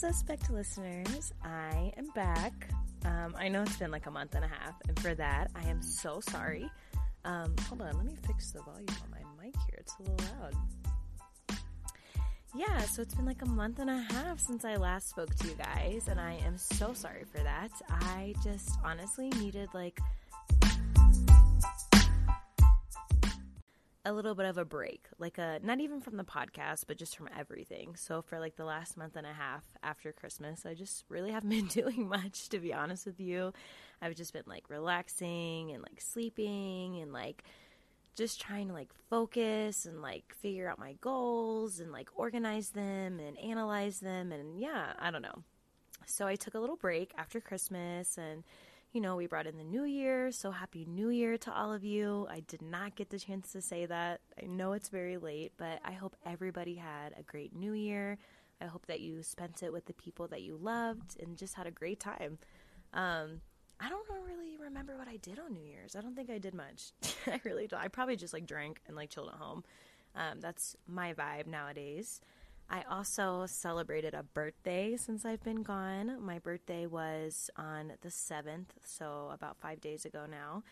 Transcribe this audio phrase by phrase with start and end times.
[0.00, 2.70] Suspect listeners, I am back.
[3.04, 5.68] Um, I know it's been like a month and a half, and for that, I
[5.68, 6.70] am so sorry.
[7.26, 9.76] Um, hold on, let me fix the volume on my mic here.
[9.78, 11.58] It's a little loud.
[12.56, 15.48] Yeah, so it's been like a month and a half since I last spoke to
[15.48, 17.70] you guys, and I am so sorry for that.
[17.90, 20.00] I just honestly needed like
[24.04, 27.16] a little bit of a break, like a not even from the podcast, but just
[27.16, 27.96] from everything.
[27.96, 31.50] So for like the last month and a half after Christmas, I just really haven't
[31.50, 33.52] been doing much to be honest with you.
[34.00, 37.44] I've just been like relaxing and like sleeping and like
[38.16, 43.20] just trying to like focus and like figure out my goals and like organize them
[43.20, 45.44] and analyze them and yeah, I don't know.
[46.06, 48.44] So I took a little break after Christmas and
[48.92, 51.84] you know, we brought in the new year, so happy new year to all of
[51.84, 52.26] you.
[52.28, 54.20] I did not get the chance to say that.
[54.42, 58.18] I know it's very late, but I hope everybody had a great new year.
[58.60, 61.66] I hope that you spent it with the people that you loved and just had
[61.66, 62.38] a great time.
[62.92, 63.40] Um,
[63.78, 65.96] I don't really remember what I did on New Year's.
[65.96, 66.92] I don't think I did much.
[67.26, 67.80] I really don't.
[67.80, 69.64] I probably just like drank and like chilled at home.
[70.16, 72.20] Um, that's my vibe nowadays.
[72.70, 76.24] I also celebrated a birthday since I've been gone.
[76.24, 80.62] My birthday was on the 7th, so about five days ago now.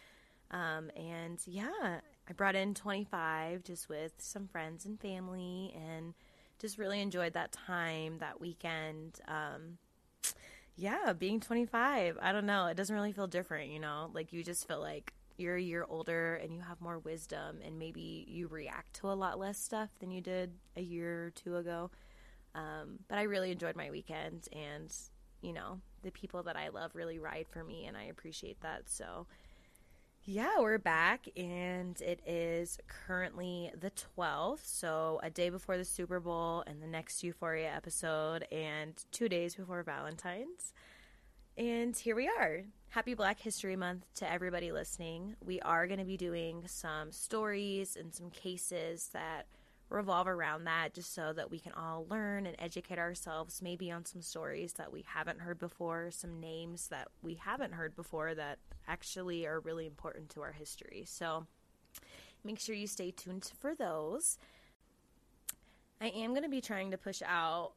[0.52, 6.14] Um, and yeah, I brought in 25 just with some friends and family and
[6.60, 9.19] just really enjoyed that time, that weekend.
[9.26, 9.78] Um,
[10.76, 12.66] yeah, being 25, I don't know.
[12.66, 14.10] It doesn't really feel different, you know?
[14.14, 17.78] Like you just feel like you're a year older and you have more wisdom and
[17.78, 21.56] maybe you react to a lot less stuff than you did a year or two
[21.56, 21.91] ago.
[22.55, 24.92] Um, but I really enjoyed my weekend and,
[25.41, 28.89] you know, the people that I love really ride for me and I appreciate that.
[28.89, 29.27] So,
[30.25, 34.64] yeah, we're back and it is currently the 12th.
[34.64, 39.54] So, a day before the Super Bowl and the next Euphoria episode and two days
[39.54, 40.72] before Valentine's.
[41.56, 42.65] And here we are.
[42.91, 45.37] Happy Black History Month to everybody listening.
[45.44, 49.47] We are going to be doing some stories and some cases that
[49.91, 54.06] revolve around that just so that we can all learn and educate ourselves maybe on
[54.06, 58.59] some stories that we haven't heard before, some names that we haven't heard before that
[58.88, 61.04] actually are really important to our history.
[61.06, 61.47] So
[62.43, 64.38] make sure you stay tuned for those.
[66.00, 67.72] I am going to be trying to push out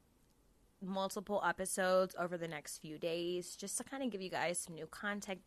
[0.82, 4.76] multiple episodes over the next few days just to kind of give you guys some
[4.76, 5.40] new content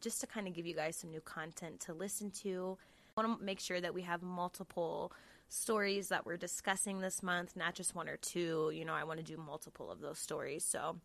[0.00, 2.78] just to kind of give you guys some new content to listen to.
[3.16, 5.12] I want to make sure that we have multiple
[5.48, 8.70] stories that we're discussing this month, not just one or two.
[8.72, 10.64] You know, I want to do multiple of those stories.
[10.64, 10.96] So,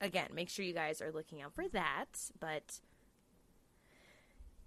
[0.00, 2.06] again, make sure you guys are looking out for that.
[2.38, 2.80] But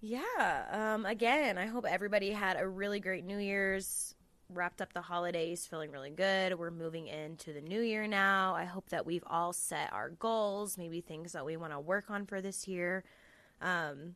[0.02, 4.16] yeah, um, again, I hope everybody had a really great New Year's
[4.52, 6.58] wrapped up the holidays feeling really good.
[6.58, 8.56] We're moving into the new year now.
[8.56, 12.10] I hope that we've all set our goals, maybe things that we want to work
[12.10, 13.04] on for this year.
[13.62, 14.16] Um,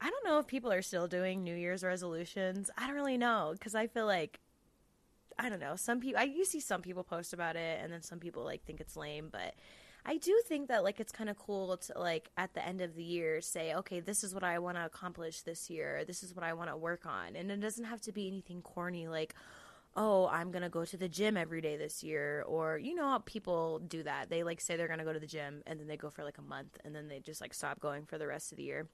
[0.00, 2.70] I don't know if people are still doing New Year's resolutions.
[2.78, 4.40] I don't really know because I feel like
[5.38, 5.76] I don't know.
[5.76, 8.64] Some people I you see some people post about it and then some people like
[8.64, 9.54] think it's lame, but
[10.04, 12.94] I do think that like it's kind of cool to like at the end of
[12.94, 16.04] the year say, okay, this is what I want to accomplish this year.
[16.06, 17.36] This is what I want to work on.
[17.36, 19.34] And it doesn't have to be anything corny like,
[19.96, 23.08] oh, I'm going to go to the gym every day this year or you know
[23.08, 24.30] how people do that.
[24.30, 26.24] They like say they're going to go to the gym and then they go for
[26.24, 28.64] like a month and then they just like stop going for the rest of the
[28.64, 28.88] year.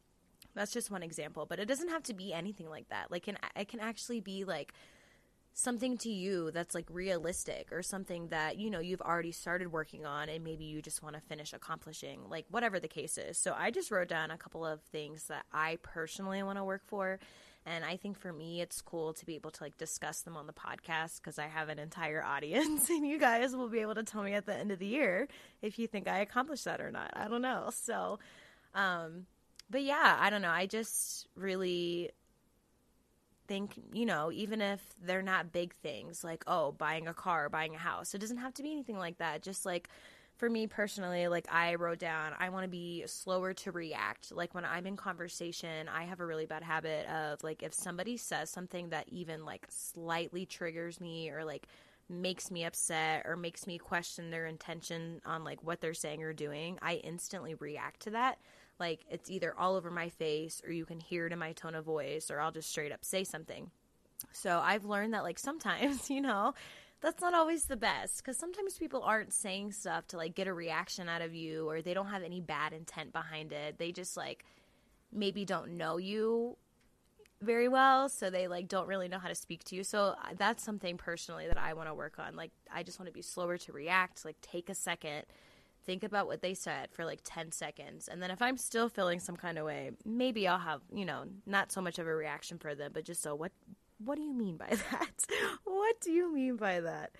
[0.54, 3.10] That's just one example, but it doesn't have to be anything like that.
[3.10, 4.72] Like can it can actually be like
[5.58, 10.04] something to you that's like realistic or something that you know you've already started working
[10.04, 13.38] on and maybe you just want to finish accomplishing like whatever the case is.
[13.38, 16.82] So i just wrote down a couple of things that i personally want to work
[16.84, 17.18] for
[17.64, 20.46] and i think for me it's cool to be able to like discuss them on
[20.46, 24.04] the podcast because i have an entire audience and you guys will be able to
[24.04, 25.26] tell me at the end of the year
[25.62, 27.10] if you think i accomplished that or not.
[27.14, 27.70] I don't know.
[27.72, 28.18] So
[28.74, 29.24] um
[29.70, 30.50] but yeah i don't know.
[30.50, 32.10] I just really
[33.46, 37.74] think, you know, even if they're not big things like, oh, buying a car, buying
[37.74, 39.42] a house, it doesn't have to be anything like that.
[39.42, 39.88] Just like
[40.36, 44.32] for me personally, like I wrote down, I want to be slower to react.
[44.32, 48.16] Like when I'm in conversation, I have a really bad habit of like if somebody
[48.16, 51.66] says something that even like slightly triggers me or like
[52.08, 56.32] makes me upset or makes me question their intention on like what they're saying or
[56.32, 58.38] doing, I instantly react to that
[58.78, 61.74] like it's either all over my face or you can hear it in my tone
[61.74, 63.70] of voice or I'll just straight up say something.
[64.32, 66.54] So I've learned that like sometimes, you know,
[67.00, 70.54] that's not always the best because sometimes people aren't saying stuff to like get a
[70.54, 73.78] reaction out of you or they don't have any bad intent behind it.
[73.78, 74.44] They just like
[75.12, 76.56] maybe don't know you
[77.42, 80.28] very well so they like don't really know how to speak to you so uh,
[80.38, 83.20] that's something personally that i want to work on like i just want to be
[83.20, 85.22] slower to react like take a second
[85.86, 89.20] think about what they said for like 10 seconds and then if i'm still feeling
[89.20, 92.58] some kind of way maybe i'll have you know not so much of a reaction
[92.58, 93.52] for them but just so what
[94.04, 95.26] what do you mean by that
[95.64, 97.12] what do you mean by that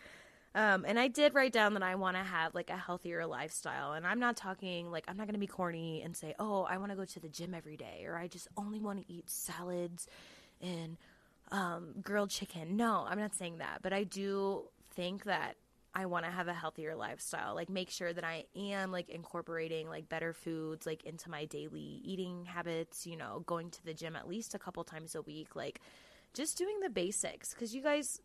[0.56, 3.92] um, and I did write down that I want to have like a healthier lifestyle.
[3.92, 6.78] And I'm not talking like, I'm not going to be corny and say, oh, I
[6.78, 9.28] want to go to the gym every day or I just only want to eat
[9.28, 10.06] salads
[10.62, 10.96] and
[11.52, 12.74] um, grilled chicken.
[12.74, 13.80] No, I'm not saying that.
[13.82, 14.62] But I do
[14.94, 15.56] think that
[15.96, 17.54] I want to have a healthier lifestyle.
[17.54, 22.02] Like, make sure that I am like incorporating like better foods like into my daily
[22.04, 25.56] eating habits, you know, going to the gym at least a couple times a week.
[25.56, 25.80] Like,
[26.34, 28.20] just doing the basics because you guys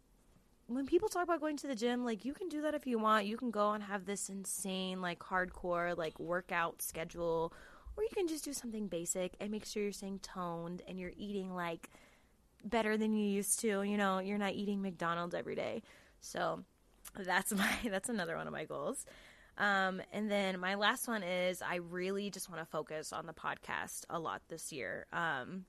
[0.68, 3.00] when people talk about going to the gym, like you can do that if you
[3.00, 3.26] want.
[3.26, 7.54] You can go and have this insane, like hardcore, like workout schedule,
[7.96, 11.14] or you can just do something basic and make sure you're staying toned and you're
[11.18, 11.90] eating like
[12.66, 13.84] better than you used to.
[13.84, 15.84] You know, you're not eating McDonald's every day.
[16.20, 16.64] So
[17.16, 19.06] that's my that's another one of my goals.
[19.58, 23.34] Um, and then my last one is I really just want to focus on the
[23.34, 25.06] podcast a lot this year.
[25.12, 25.66] Um,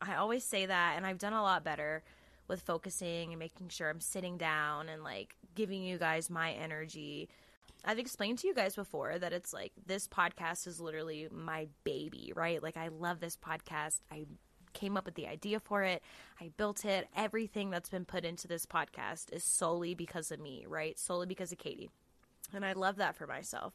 [0.00, 2.02] I always say that, and I've done a lot better
[2.48, 7.28] with focusing and making sure I'm sitting down and like giving you guys my energy.
[7.84, 12.32] I've explained to you guys before that it's like this podcast is literally my baby,
[12.34, 12.62] right?
[12.62, 14.00] Like I love this podcast.
[14.10, 14.26] I
[14.72, 16.02] came up with the idea for it.
[16.40, 17.08] I built it.
[17.16, 20.98] Everything that's been put into this podcast is solely because of me, right?
[20.98, 21.90] Solely because of Katie.
[22.52, 23.72] And I love that for myself.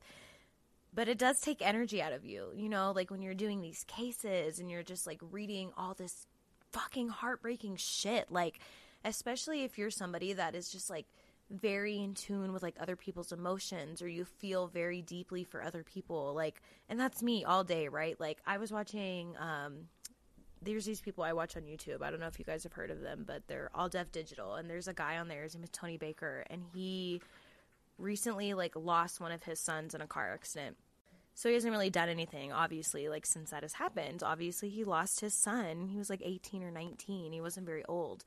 [0.93, 3.83] But it does take energy out of you, you know, like when you're doing these
[3.85, 6.25] cases and you're just like reading all this
[6.71, 8.31] fucking heartbreaking shit.
[8.31, 8.59] Like,
[9.03, 11.05] especially if you're somebody that is just like
[11.49, 15.83] very in tune with like other people's emotions or you feel very deeply for other
[15.83, 16.33] people.
[16.33, 18.19] Like, and that's me all day, right?
[18.19, 19.89] Like, I was watching, um,
[20.65, 22.01] there's these people I watch on YouTube.
[22.01, 24.55] I don't know if you guys have heard of them, but they're All Def Digital.
[24.55, 27.21] And there's a guy on there, his name is Tony Baker, and he
[27.97, 30.75] recently like lost one of his sons in a car accident
[31.35, 34.23] so he hasn't really done anything, obviously, like since that has happened.
[34.23, 35.89] Obviously, he lost his son.
[35.89, 37.33] He was like 18 or 19.
[37.33, 38.23] He wasn't very old.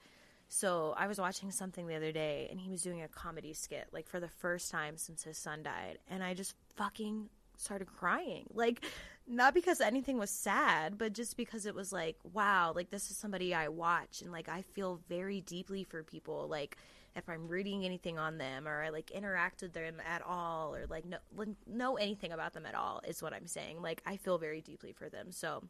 [0.49, 3.89] So I was watching something the other day and he was doing a comedy skit,
[3.93, 5.99] like for the first time since his son died.
[6.09, 8.47] And I just fucking started crying.
[8.55, 8.85] Like,
[9.27, 13.17] not because anything was sad, but just because it was like, wow, like this is
[13.17, 16.49] somebody I watch and like I feel very deeply for people.
[16.49, 16.79] Like,
[17.19, 20.87] if I'm reading anything on them or I like interact with them at all or
[20.89, 21.19] like know,
[21.67, 23.83] know anything about them at all is what I'm saying.
[23.83, 25.33] Like I feel very deeply for them.
[25.33, 25.65] So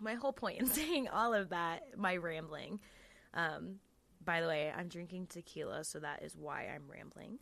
[0.00, 2.80] my whole point in saying all of that, my rambling.
[3.34, 3.76] Um,
[4.22, 7.38] by the way, I'm drinking tequila, so that is why I'm rambling.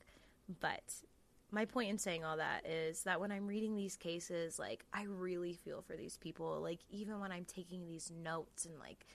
[0.60, 0.82] But
[1.50, 5.04] my point in saying all that is that when I'm reading these cases, like I
[5.04, 6.60] really feel for these people.
[6.60, 9.06] Like even when I'm taking these notes and like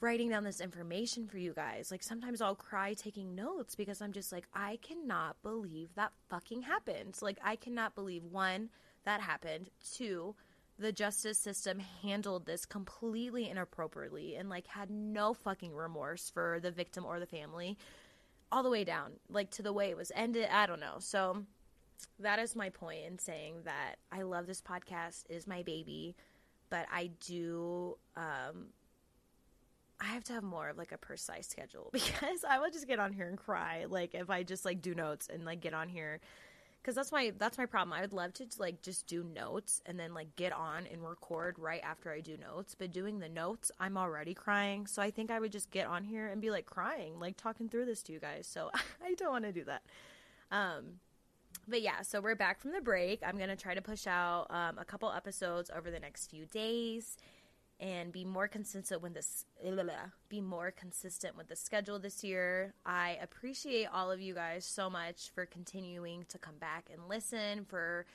[0.00, 1.90] writing down this information for you guys.
[1.90, 6.62] Like sometimes I'll cry taking notes because I'm just like, I cannot believe that fucking
[6.62, 7.16] happened.
[7.20, 8.68] Like I cannot believe one,
[9.04, 9.70] that happened.
[9.94, 10.34] Two,
[10.78, 16.70] the justice system handled this completely inappropriately and like had no fucking remorse for the
[16.70, 17.78] victim or the family
[18.52, 20.96] all the way down like to the way it was ended i don't know.
[20.98, 21.44] So
[22.20, 26.14] that is my point in saying that i love this podcast is my baby
[26.70, 28.66] but i do um
[29.98, 32.98] I have to have more of like a precise schedule because I will just get
[32.98, 35.88] on here and cry like if I just like do notes and like get on
[35.88, 36.20] here
[36.86, 37.92] because that's my that's my problem.
[37.92, 41.58] I would love to like just do notes and then like get on and record
[41.58, 44.86] right after I do notes, but doing the notes, I'm already crying.
[44.86, 47.68] So I think I would just get on here and be like crying, like talking
[47.68, 48.46] through this to you guys.
[48.46, 48.70] So
[49.04, 49.82] I don't want to do that.
[50.52, 51.00] Um
[51.66, 53.20] but yeah, so we're back from the break.
[53.26, 57.16] I'm to try to push out um, a couple episodes over the next few days
[57.78, 59.44] and be more consistent with this
[60.28, 62.74] be more consistent with the schedule this year.
[62.84, 67.64] I appreciate all of you guys so much for continuing to come back and listen
[67.64, 68.06] for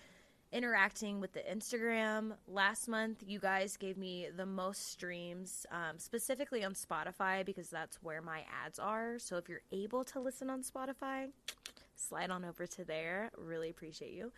[0.52, 2.34] interacting with the Instagram.
[2.48, 7.98] Last month, you guys gave me the most streams, um, specifically on Spotify, because that's
[8.04, 9.18] where my ads are.
[9.18, 11.28] So if you're able to listen on Spotify,
[11.96, 13.32] slide on over to there.
[13.38, 14.32] Really appreciate you.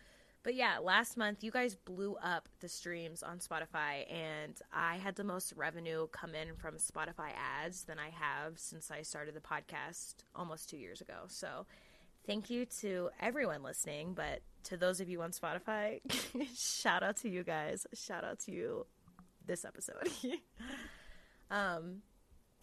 [0.44, 5.16] But yeah, last month you guys blew up the streams on Spotify, and I had
[5.16, 7.30] the most revenue come in from Spotify
[7.64, 11.14] ads than I have since I started the podcast almost two years ago.
[11.28, 11.64] So
[12.26, 16.00] thank you to everyone listening, but to those of you on Spotify,
[16.54, 17.86] shout out to you guys.
[17.94, 18.86] Shout out to you
[19.46, 20.10] this episode.
[21.50, 22.02] um,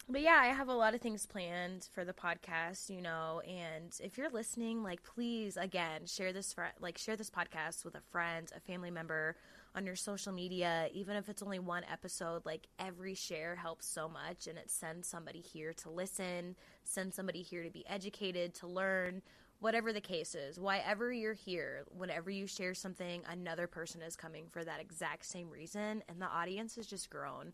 [0.08, 3.96] but yeah, I have a lot of things planned for the podcast, you know, and
[4.02, 8.02] if you're listening, like please again, share this for like share this podcast with a
[8.10, 9.36] friend, a family member,
[9.74, 14.08] on your social media, even if it's only one episode, like every share helps so
[14.08, 18.66] much and it sends somebody here to listen, sends somebody here to be educated, to
[18.66, 19.22] learn,
[19.60, 20.58] whatever the case is.
[20.58, 25.24] Why ever you're here, whenever you share something, another person is coming for that exact
[25.24, 27.52] same reason and the audience has just grown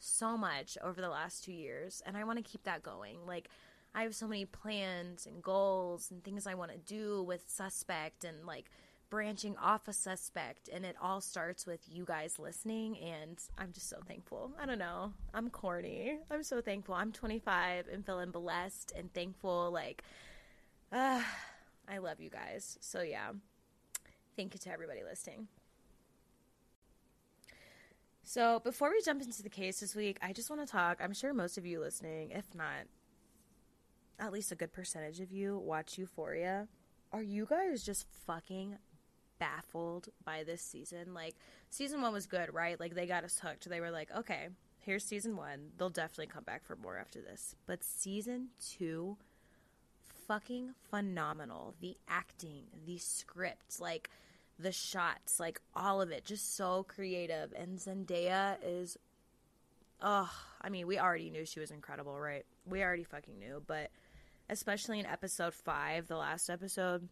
[0.00, 3.18] so much over the last 2 years and I want to keep that going.
[3.26, 3.48] Like
[3.94, 8.24] I have so many plans and goals and things I want to do with Suspect
[8.24, 8.70] and like
[9.10, 13.88] branching off a suspect and it all starts with you guys listening and i'm just
[13.88, 14.52] so thankful.
[14.58, 15.12] I don't know.
[15.34, 16.18] I'm corny.
[16.30, 16.94] I'm so thankful.
[16.94, 20.02] I'm 25 and feeling blessed and thankful like
[20.92, 21.22] uh,
[21.88, 22.78] i love you guys.
[22.80, 23.32] So yeah.
[24.36, 25.48] Thank you to everybody listening
[28.30, 31.12] so before we jump into the case this week i just want to talk i'm
[31.12, 32.86] sure most of you listening if not
[34.18, 36.68] at least a good percentage of you watch euphoria
[37.12, 38.76] are you guys just fucking
[39.40, 41.12] baffled by this season.
[41.12, 41.34] Like
[41.70, 42.78] season one was good, right?
[42.78, 43.68] Like they got us hooked.
[43.68, 45.70] They were like, okay, here's season one.
[45.76, 47.56] They'll definitely come back for more after this.
[47.66, 49.16] But season two,
[50.28, 51.74] fucking phenomenal.
[51.80, 54.10] The acting, the script, like
[54.60, 57.52] the shots, like all of it, just so creative.
[57.56, 58.96] And Zendaya is,
[60.02, 62.44] oh, I mean, we already knew she was incredible, right?
[62.66, 63.90] We already fucking knew, but
[64.48, 67.08] especially in episode five, the last episode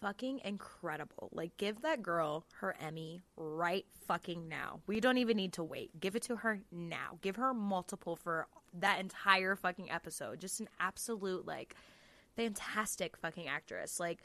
[0.00, 1.28] fucking incredible.
[1.32, 4.80] Like, give that girl her Emmy right fucking now.
[4.86, 6.00] We don't even need to wait.
[6.00, 7.18] Give it to her now.
[7.22, 8.48] Give her multiple for
[8.80, 10.40] that entire fucking episode.
[10.40, 11.76] Just an absolute, like,
[12.34, 14.00] fantastic fucking actress.
[14.00, 14.20] Like,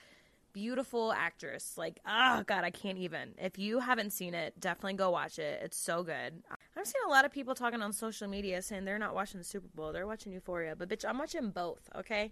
[0.58, 1.78] beautiful actress.
[1.78, 3.36] Like, oh god, I can't even.
[3.38, 5.62] If you haven't seen it, definitely go watch it.
[5.64, 6.42] It's so good.
[6.76, 9.44] I've seen a lot of people talking on social media saying they're not watching the
[9.44, 9.94] Super Bowl.
[9.94, 10.76] They're watching Euphoria.
[10.76, 12.32] But bitch, I'm watching both, okay?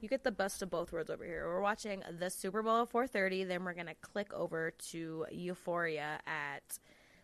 [0.00, 1.44] you get the best of both worlds over here.
[1.46, 6.78] We're watching the Super Bowl at 4:30, then we're to click over to Euphoria at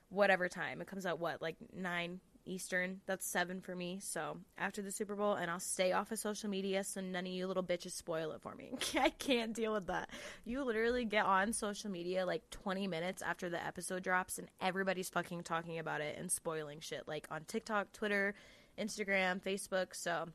[0.08, 0.80] whatever time.
[0.80, 1.40] It comes out what?
[1.40, 3.00] Like 9 Eastern.
[3.06, 3.98] That's 7 for me.
[4.02, 7.32] So, after the Super Bowl and I'll stay off of social media so none of
[7.32, 8.72] you little bitches spoil it for me.
[8.98, 10.10] I can't deal with that.
[10.44, 15.08] You literally get on social media like 20 minutes after the episode drops and everybody's
[15.08, 18.34] fucking talking about it and spoiling shit like on TikTok, Twitter,
[18.78, 19.94] Instagram, Facebook.
[19.94, 20.28] So,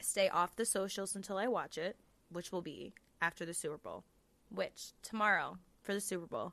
[0.00, 1.96] stay off the socials until I watch it,
[2.30, 4.04] which will be after the Super Bowl,
[4.50, 6.52] which tomorrow for the Super Bowl.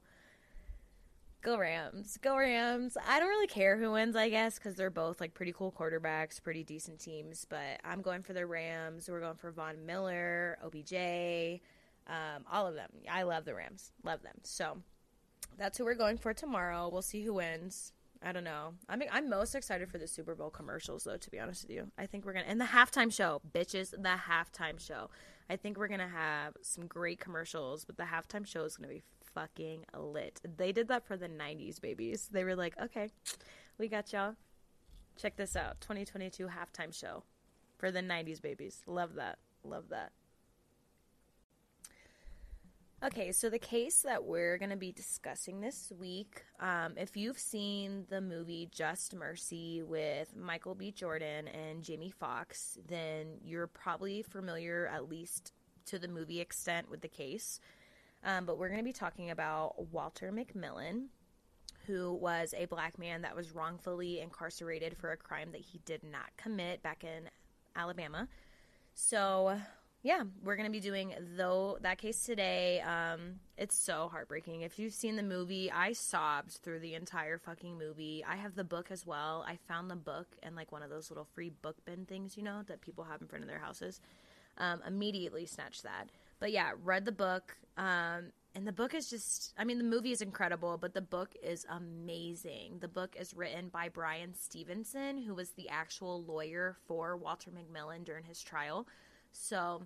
[1.43, 2.17] Go Rams.
[2.21, 2.97] Go Rams.
[3.05, 6.41] I don't really care who wins, I guess, because they're both like pretty cool quarterbacks,
[6.41, 7.45] pretty decent teams.
[7.49, 9.09] But I'm going for the Rams.
[9.09, 11.59] We're going for Von Miller, OBJ,
[12.07, 12.89] um, all of them.
[13.11, 13.91] I love the Rams.
[14.05, 14.37] Love them.
[14.43, 14.77] So
[15.57, 16.89] that's who we're going for tomorrow.
[16.91, 17.91] We'll see who wins.
[18.25, 18.75] I don't know.
[18.87, 21.17] I mean, I'm most excited for the Super Bowl commercials, though.
[21.17, 23.91] To be honest with you, I think we're gonna and the halftime show, bitches.
[23.91, 25.09] The halftime show.
[25.49, 29.03] I think we're gonna have some great commercials, but the halftime show is gonna be
[29.33, 30.41] fucking lit.
[30.57, 32.29] They did that for the '90s babies.
[32.31, 33.09] They were like, okay,
[33.77, 34.35] we got y'all.
[35.15, 37.23] Check this out, 2022 halftime show
[37.77, 38.81] for the '90s babies.
[38.87, 39.37] Love that.
[39.63, 40.11] Love that.
[43.05, 47.37] Okay, so the case that we're going to be discussing this week, um, if you've
[47.37, 50.89] seen the movie Just Mercy with Michael B.
[50.89, 55.51] Jordan and Jamie Foxx, then you're probably familiar, at least
[55.87, 57.59] to the movie extent, with the case.
[58.23, 61.07] Um, but we're going to be talking about Walter McMillan,
[61.87, 66.03] who was a black man that was wrongfully incarcerated for a crime that he did
[66.03, 67.29] not commit back in
[67.75, 68.27] Alabama.
[68.93, 69.57] So,
[70.03, 72.81] yeah, we're gonna be doing though that case today.
[72.81, 74.61] Um, it's so heartbreaking.
[74.61, 78.23] If you've seen the movie, I sobbed through the entire fucking movie.
[78.27, 79.45] I have the book as well.
[79.47, 82.43] I found the book and like one of those little free book bin things, you
[82.43, 84.01] know, that people have in front of their houses.
[84.57, 86.09] Um, immediately snatched that.
[86.43, 87.55] But yeah, read the book.
[87.77, 91.33] Um, and the book is just, I mean, the movie is incredible, but the book
[91.41, 92.79] is amazing.
[92.81, 98.03] The book is written by Bryan Stevenson, who was the actual lawyer for Walter McMillan
[98.03, 98.89] during his trial.
[99.31, 99.83] So,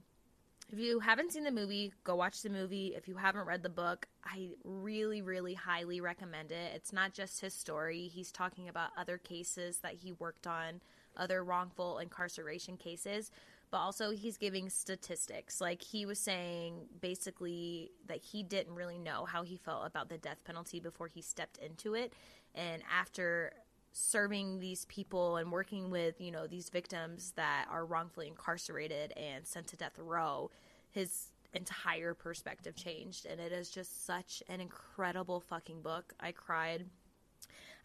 [0.73, 2.95] if you haven't seen the movie, go watch the movie.
[2.97, 6.71] If you haven't read the book, I really, really highly recommend it.
[6.73, 10.81] It's not just his story, he's talking about other cases that he worked on,
[11.15, 13.29] other wrongful incarceration cases,
[13.69, 15.59] but also he's giving statistics.
[15.59, 20.17] Like he was saying basically that he didn't really know how he felt about the
[20.17, 22.13] death penalty before he stepped into it.
[22.55, 23.53] And after
[23.97, 29.47] serving these people and working with you know these victims that are wrongfully incarcerated and
[29.47, 30.51] sent to death row
[30.91, 36.85] his entire perspective changed and it is just such an incredible fucking book i cried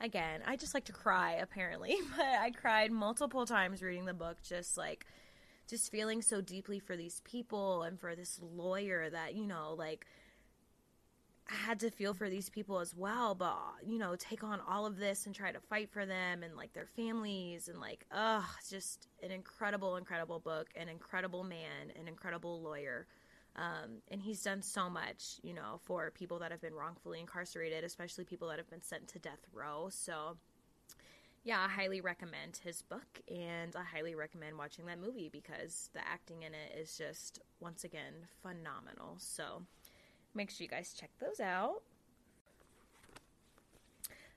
[0.02, 4.36] again i just like to cry apparently but i cried multiple times reading the book
[4.42, 5.06] just like
[5.68, 10.06] just feeling so deeply for these people and for this lawyer that you know like
[11.50, 14.86] I had to feel for these people as well, but you know, take on all
[14.86, 18.44] of this and try to fight for them and like their families and like, ugh,
[18.70, 23.06] just an incredible, incredible book, an incredible man, an incredible lawyer.
[23.56, 27.84] Um, and he's done so much, you know, for people that have been wrongfully incarcerated,
[27.84, 29.88] especially people that have been sent to death row.
[29.90, 30.38] So,
[31.44, 36.00] yeah, I highly recommend his book and I highly recommend watching that movie because the
[36.06, 39.16] acting in it is just, once again, phenomenal.
[39.18, 39.62] So,
[40.34, 41.82] Make sure you guys check those out.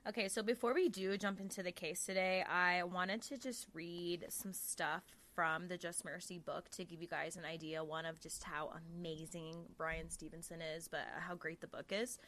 [0.06, 4.26] Okay, so before we do jump into the case today, I wanted to just read
[4.28, 5.02] some stuff
[5.34, 8.72] from the Just Mercy book to give you guys an idea, one of just how
[8.98, 12.18] amazing Bryan Stevenson is, but how great the book is.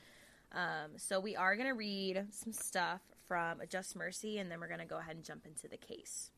[0.52, 4.58] Um, so we are going to read some stuff from A Just Mercy, and then
[4.58, 6.30] we're going to go ahead and jump into the case.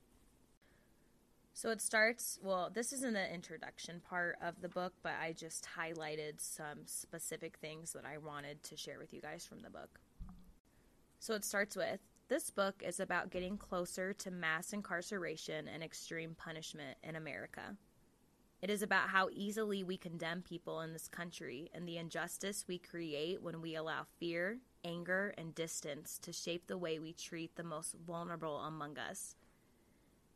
[1.54, 5.32] So it starts, well, this is in the introduction part of the book, but I
[5.32, 9.70] just highlighted some specific things that I wanted to share with you guys from the
[9.70, 10.00] book.
[11.18, 16.34] So it starts with this book is about getting closer to mass incarceration and extreme
[16.34, 17.76] punishment in America.
[18.62, 22.78] It is about how easily we condemn people in this country and the injustice we
[22.78, 27.62] create when we allow fear, anger, and distance to shape the way we treat the
[27.62, 29.34] most vulnerable among us.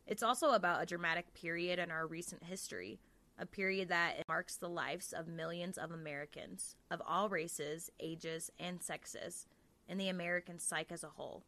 [0.07, 2.99] It's also about a dramatic period in our recent history,
[3.39, 8.81] a period that marks the lives of millions of Americans of all races, ages, and
[8.81, 9.47] sexes,
[9.89, 11.43] and the American psyche as a whole.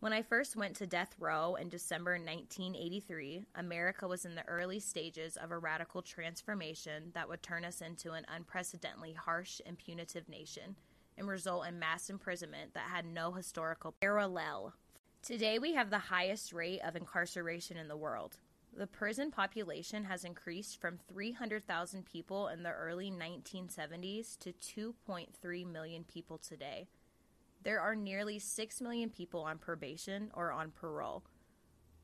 [0.00, 4.80] When I first went to death row in December 1983, America was in the early
[4.80, 10.28] stages of a radical transformation that would turn us into an unprecedentedly harsh and punitive
[10.28, 10.74] nation
[11.16, 14.74] and result in mass imprisonment that had no historical parallel
[15.22, 18.38] Today, we have the highest rate of incarceration in the world.
[18.76, 24.52] The prison population has increased from 300,000 people in the early 1970s to
[25.00, 26.88] 2.3 million people today.
[27.62, 31.22] There are nearly 6 million people on probation or on parole.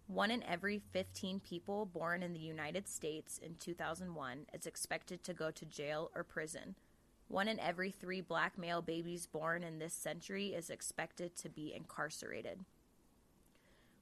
[0.07, 5.35] One in every 15 people born in the United States in 2001 is expected to
[5.35, 6.77] go to jail or prison.
[7.29, 11.75] One in every three black male babies born in this century is expected to be
[11.75, 12.65] incarcerated.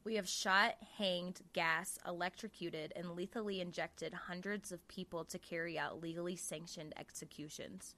[0.05, 6.01] We have shot, hanged, gassed, electrocuted, and lethally injected hundreds of people to carry out
[6.01, 7.97] legally sanctioned executions.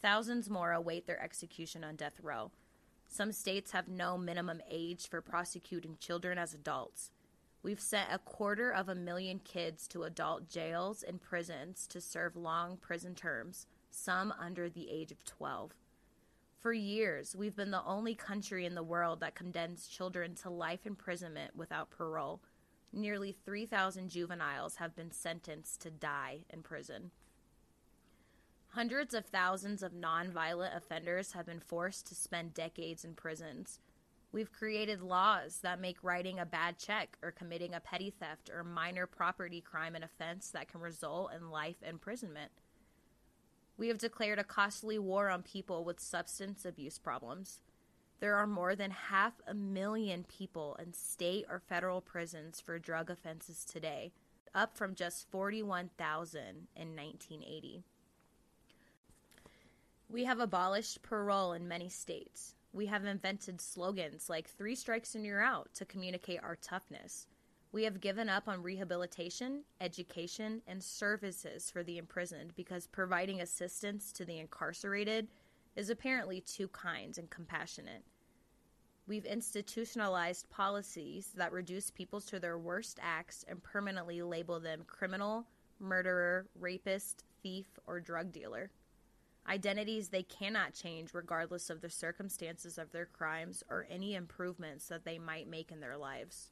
[0.00, 2.52] Thousands more await their execution on death row.
[3.08, 7.10] Some states have no minimum age for prosecuting children as adults.
[7.64, 12.36] We've sent a quarter of a million kids to adult jails and prisons to serve
[12.36, 15.72] long prison terms, some under the age of 12.
[16.60, 20.84] For years, we've been the only country in the world that condemns children to life
[20.84, 22.40] imprisonment without parole.
[22.92, 27.12] Nearly 3,000 juveniles have been sentenced to die in prison.
[28.68, 33.80] Hundreds of thousands of nonviolent offenders have been forced to spend decades in prisons.
[34.30, 38.62] We've created laws that make writing a bad check or committing a petty theft or
[38.62, 42.52] minor property crime an offense that can result in life imprisonment.
[43.80, 47.62] We have declared a costly war on people with substance abuse problems.
[48.20, 53.08] There are more than half a million people in state or federal prisons for drug
[53.08, 54.12] offenses today,
[54.54, 56.40] up from just 41,000
[56.76, 57.82] in 1980.
[60.10, 62.56] We have abolished parole in many states.
[62.74, 67.26] We have invented slogans like three strikes and you're out to communicate our toughness.
[67.72, 74.10] We have given up on rehabilitation, education, and services for the imprisoned because providing assistance
[74.12, 75.28] to the incarcerated
[75.76, 78.02] is apparently too kind and compassionate.
[79.06, 85.46] We've institutionalized policies that reduce people to their worst acts and permanently label them criminal,
[85.78, 88.72] murderer, rapist, thief, or drug dealer.
[89.48, 95.04] Identities they cannot change regardless of the circumstances of their crimes or any improvements that
[95.04, 96.50] they might make in their lives.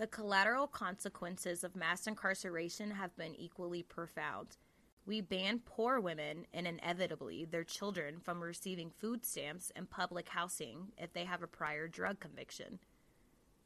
[0.00, 4.56] The collateral consequences of mass incarceration have been equally profound.
[5.04, 10.92] We ban poor women and inevitably their children from receiving food stamps and public housing
[10.96, 12.78] if they have a prior drug conviction.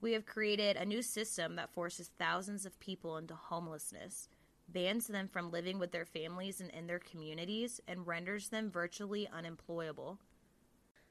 [0.00, 4.28] We have created a new system that forces thousands of people into homelessness,
[4.66, 9.28] bans them from living with their families and in their communities, and renders them virtually
[9.32, 10.18] unemployable.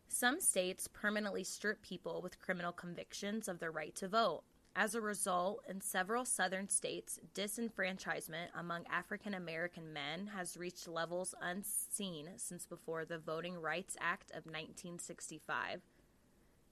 [0.10, 4.44] Some states permanently strip people with criminal convictions of their right to vote,
[4.76, 11.36] as a result, in several southern states, disenfranchisement among African American men has reached levels
[11.40, 15.82] unseen since before the Voting Rights Act of 1965.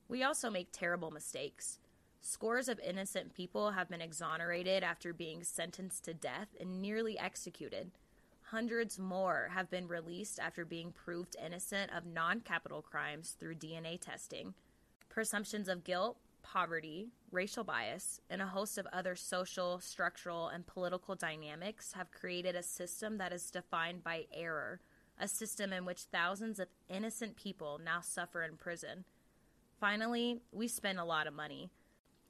[0.08, 1.78] We also make terrible mistakes.
[2.22, 7.92] Scores of innocent people have been exonerated after being sentenced to death and nearly executed.
[8.46, 14.00] Hundreds more have been released after being proved innocent of non capital crimes through DNA
[14.00, 14.56] testing.
[15.08, 21.16] Presumptions of guilt, poverty, racial bias, and a host of other social, structural, and political
[21.16, 24.82] dynamics have created a system that is defined by error,
[25.20, 29.06] a system in which thousands of innocent people now suffer in prison.
[29.80, 31.70] Finally, we spend a lot of money.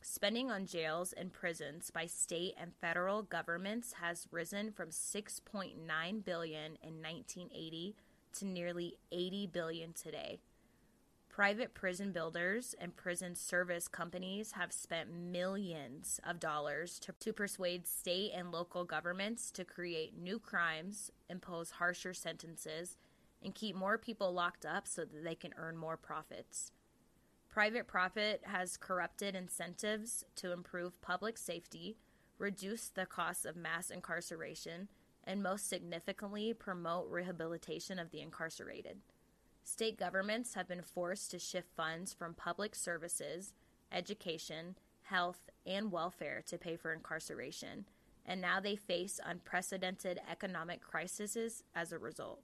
[0.01, 5.75] Spending on jails and prisons by state and federal governments has risen from 6.9
[6.25, 7.95] billion in 1980
[8.33, 10.39] to nearly 80 billion today.
[11.31, 17.87] Private prison builders and prison service companies have spent millions of dollars to, to persuade
[17.87, 22.97] state and local governments to create new crimes, impose harsher sentences,
[23.41, 26.73] and keep more people locked up so that they can earn more profits.
[27.49, 31.95] Private profit has corrupted incentives to improve public safety,
[32.39, 34.89] reduce the costs of mass incarceration,
[35.23, 38.97] and most significantly, promote rehabilitation of the incarcerated.
[39.63, 43.53] State governments have been forced to shift funds from public services,
[43.91, 47.85] education, health, and welfare to pay for incarceration,
[48.25, 52.41] and now they face unprecedented economic crises as a result.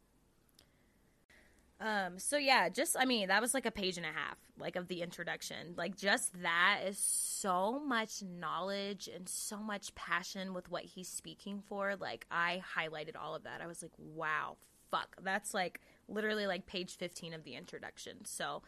[1.80, 4.75] Um, so yeah, just I mean, that was like a page and a half, like
[4.75, 5.75] of the introduction.
[5.77, 11.62] Like just that is so much knowledge and so much passion with what he's speaking
[11.67, 11.95] for.
[11.95, 13.62] Like I highlighted all of that.
[13.62, 14.58] I was like, wow,
[14.89, 15.17] fuck.
[15.21, 18.26] That's like literally like page 15 of the introduction.
[18.26, 18.62] So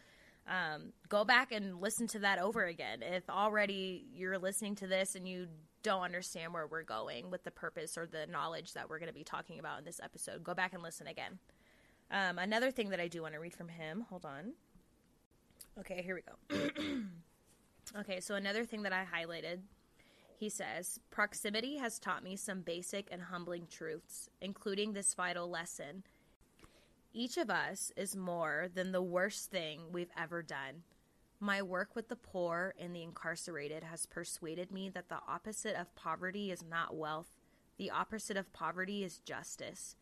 [0.48, 3.04] um, go back and listen to that over again.
[3.04, 5.48] If already you're listening to this and you
[5.84, 9.14] don't understand where we're going with the purpose or the knowledge that we're going to
[9.14, 11.40] be talking about in this episode, go back and listen again.
[12.12, 14.54] Um, another thing that I do want to read from him, hold on.
[15.80, 17.04] Okay, here we go.
[18.00, 19.60] okay, so another thing that I highlighted,
[20.36, 26.04] he says, proximity has taught me some basic and humbling truths, including this vital lesson.
[27.12, 30.84] Each of us is more than the worst thing we've ever done.
[31.40, 35.96] My work with the poor and the incarcerated has persuaded me that the opposite of
[35.96, 37.28] poverty is not wealth.
[37.78, 39.96] The opposite of poverty is justice.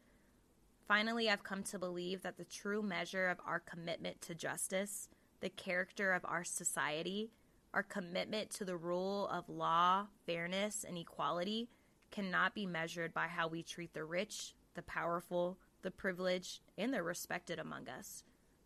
[0.87, 5.07] Finally, I've come to believe that the true measure of our commitment to justice,
[5.39, 7.31] the character of our society,
[7.73, 11.69] our commitment to the rule of law, fairness, and equality
[12.11, 17.03] cannot be measured by how we treat the rich, the powerful, the privileged, and the
[17.03, 18.23] respected among us.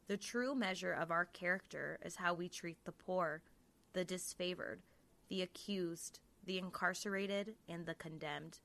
[0.08, 3.42] The true measure of our character is how we treat the poor,
[3.94, 4.80] the disfavored,
[5.30, 8.60] the accused, the incarcerated, and the condemned.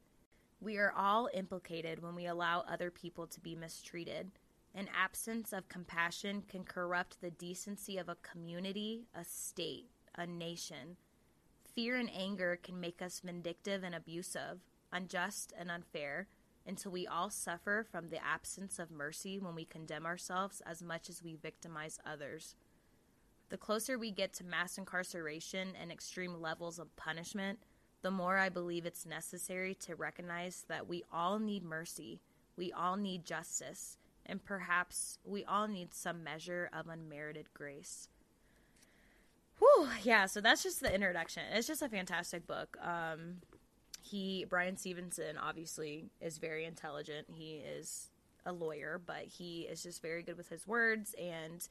[0.61, 4.31] We are all implicated when we allow other people to be mistreated.
[4.75, 10.97] An absence of compassion can corrupt the decency of a community, a state, a nation.
[11.75, 14.61] Fear and anger can make us vindictive and abusive,
[14.93, 16.27] unjust and unfair,
[16.67, 21.09] until we all suffer from the absence of mercy when we condemn ourselves as much
[21.09, 22.55] as we victimize others.
[23.49, 27.61] The closer we get to mass incarceration and extreme levels of punishment,
[28.03, 32.21] the more I believe it's necessary to recognize that we all need mercy,
[32.57, 38.09] we all need justice, and perhaps we all need some measure of unmerited grace.
[39.59, 41.45] Whew, yeah, so that's just the introduction.
[41.53, 42.77] It's just a fantastic book.
[42.83, 43.37] Um,
[44.11, 47.27] he, Bryan Stevenson, obviously is very intelligent.
[47.31, 48.09] He is
[48.45, 51.67] a lawyer, but he is just very good with his words and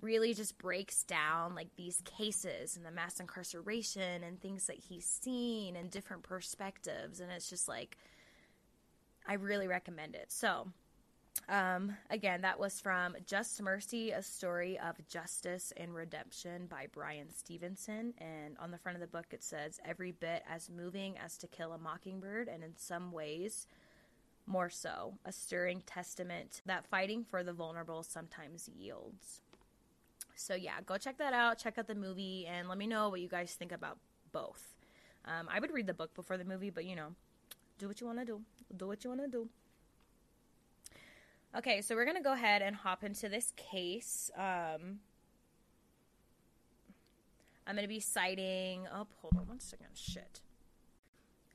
[0.00, 5.04] really just breaks down like these cases and the mass incarceration and things that he's
[5.04, 7.96] seen and different perspectives and it's just like
[9.26, 10.26] I really recommend it.
[10.28, 10.68] So,
[11.48, 17.28] um, again, that was from Just Mercy, a story of justice and redemption by Bryan
[17.30, 18.14] Stevenson.
[18.18, 21.46] And on the front of the book, it says, every bit as moving as to
[21.46, 23.66] kill a mockingbird, and in some ways,
[24.46, 29.42] more so, a stirring testament that fighting for the vulnerable sometimes yields.
[30.34, 31.58] So yeah, go check that out.
[31.58, 33.98] Check out the movie and let me know what you guys think about
[34.32, 34.74] both.
[35.24, 37.08] Um, I would read the book before the movie, but you know,
[37.78, 38.40] do what you want to do.
[38.76, 39.48] Do what you want to do.
[41.56, 44.30] Okay, so we're gonna go ahead and hop into this case.
[44.36, 45.00] Um,
[47.66, 48.86] I'm gonna be citing.
[48.92, 49.88] Oh, hold on one second.
[49.94, 50.40] Shit.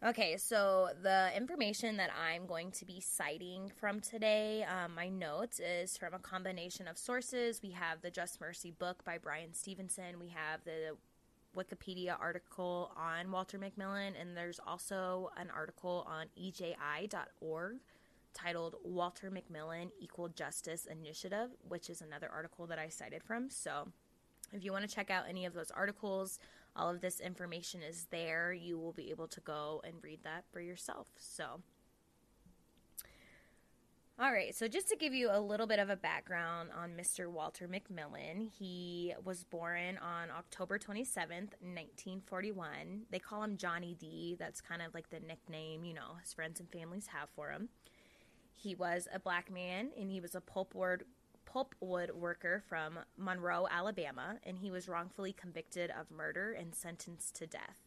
[0.04, 5.62] Okay, so the information that I'm going to be citing from today, um, my notes,
[5.62, 7.62] is from a combination of sources.
[7.64, 10.98] We have the Just Mercy book by Bryan Stevenson, we have the
[11.56, 17.78] Wikipedia article on Walter McMillan, and there's also an article on EJI.org
[18.34, 23.50] titled Walter McMillan Equal Justice Initiative, which is another article that I cited from.
[23.50, 23.90] So
[24.52, 26.40] if you want to check out any of those articles,
[26.76, 28.54] all of this information is there.
[28.54, 31.08] You will be able to go and read that for yourself.
[31.18, 31.62] So,
[34.20, 37.32] All right, so just to give you a little bit of a background on Mr.
[37.32, 43.08] Walter McMillan, he was born on October 27th, 1941.
[43.10, 44.36] They call him Johnny D.
[44.38, 47.70] That's kind of like the nickname, you know, his friends and families have for him.
[48.56, 51.02] He was a black man and he was a pulpwood,
[51.46, 57.48] pulpwood worker from Monroe, Alabama, and he was wrongfully convicted of murder and sentenced to
[57.48, 57.80] death.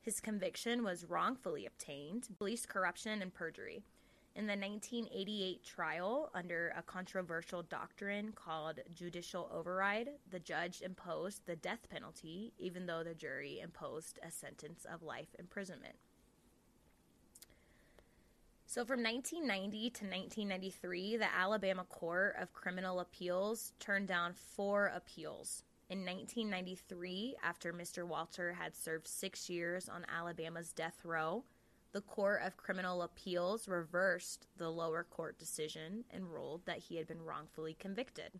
[0.00, 3.82] His conviction was wrongfully obtained, police corruption, and perjury.
[4.36, 11.56] In the 1988 trial, under a controversial doctrine called judicial override, the judge imposed the
[11.56, 15.96] death penalty, even though the jury imposed a sentence of life imprisonment.
[18.72, 25.64] So, from 1990 to 1993, the Alabama Court of Criminal Appeals turned down four appeals.
[25.88, 28.06] In 1993, after Mr.
[28.06, 31.42] Walter had served six years on Alabama's death row,
[31.90, 37.08] the Court of Criminal Appeals reversed the lower court decision and ruled that he had
[37.08, 38.38] been wrongfully convicted.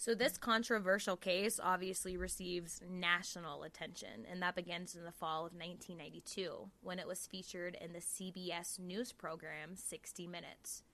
[0.00, 5.52] So, this controversial case obviously receives national attention, and that begins in the fall of
[5.52, 10.84] 1992 when it was featured in the CBS news program 60 Minutes.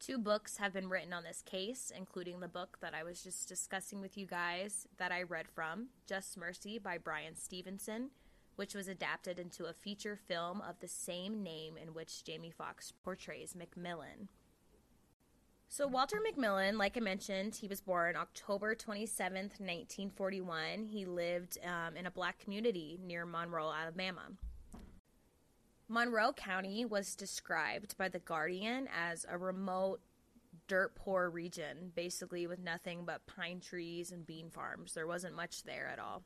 [0.00, 3.48] Two books have been written on this case, including the book that I was just
[3.48, 8.10] discussing with you guys that I read from, Just Mercy by Bryan Stevenson,
[8.56, 12.92] which was adapted into a feature film of the same name in which Jamie Foxx
[13.04, 14.26] portrays McMillan.
[15.72, 20.86] So, Walter McMillan, like I mentioned, he was born October 27th, 1941.
[20.86, 24.32] He lived um, in a black community near Monroe, Alabama.
[25.86, 30.00] Monroe County was described by The Guardian as a remote,
[30.66, 34.94] dirt poor region, basically with nothing but pine trees and bean farms.
[34.94, 36.24] There wasn't much there at all.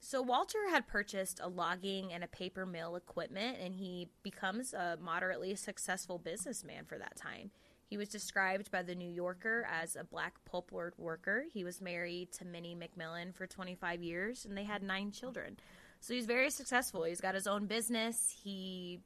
[0.00, 4.96] So Walter had purchased a logging and a paper mill equipment, and he becomes a
[4.98, 7.50] moderately successful businessman for that time.
[7.92, 11.44] He was described by the New Yorker as a black pulpwood worker.
[11.52, 15.58] He was married to Minnie McMillan for 25 years, and they had nine children.
[16.00, 17.04] So he's very successful.
[17.04, 18.34] He's got his own business.
[18.42, 19.00] He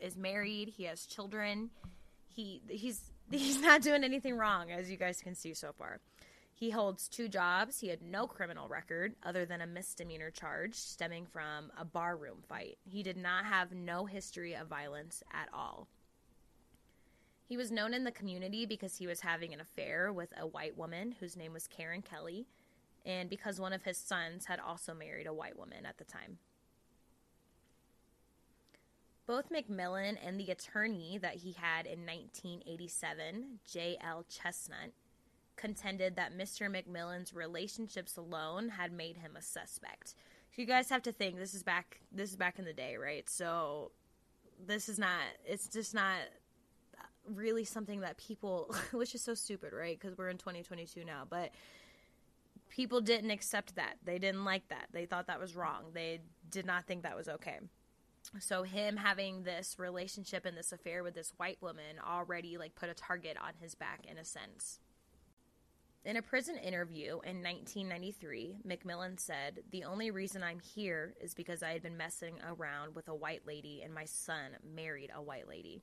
[0.00, 0.70] is married.
[0.76, 1.70] He has children.
[2.26, 6.00] He he's he's not doing anything wrong, as you guys can see so far.
[6.54, 7.78] He holds two jobs.
[7.78, 12.78] He had no criminal record other than a misdemeanor charge stemming from a barroom fight.
[12.82, 15.86] He did not have no history of violence at all.
[17.46, 20.78] He was known in the community because he was having an affair with a white
[20.78, 22.46] woman whose name was Karen Kelly,
[23.04, 26.38] and because one of his sons had also married a white woman at the time.
[29.26, 34.24] Both McMillan and the attorney that he had in 1987, J.L.
[34.28, 34.92] Chestnut,
[35.56, 36.68] contended that Mr.
[36.68, 40.08] McMillan's relationships alone had made him a suspect.
[40.08, 42.96] So You guys have to think this is back this is back in the day,
[42.96, 43.28] right?
[43.28, 43.92] So
[44.66, 46.18] this is not it's just not
[47.26, 49.98] really something that people which is so stupid, right?
[49.98, 51.52] Cuz we're in 2022 now, but
[52.68, 53.96] people didn't accept that.
[54.04, 54.88] They didn't like that.
[54.92, 55.92] They thought that was wrong.
[55.92, 57.60] They did not think that was okay.
[58.40, 62.88] So him having this relationship and this affair with this white woman already like put
[62.88, 64.80] a target on his back in a sense.
[66.04, 71.62] In a prison interview in 1993, McMillan said, The only reason I'm here is because
[71.62, 75.48] I had been messing around with a white lady and my son married a white
[75.48, 75.82] lady.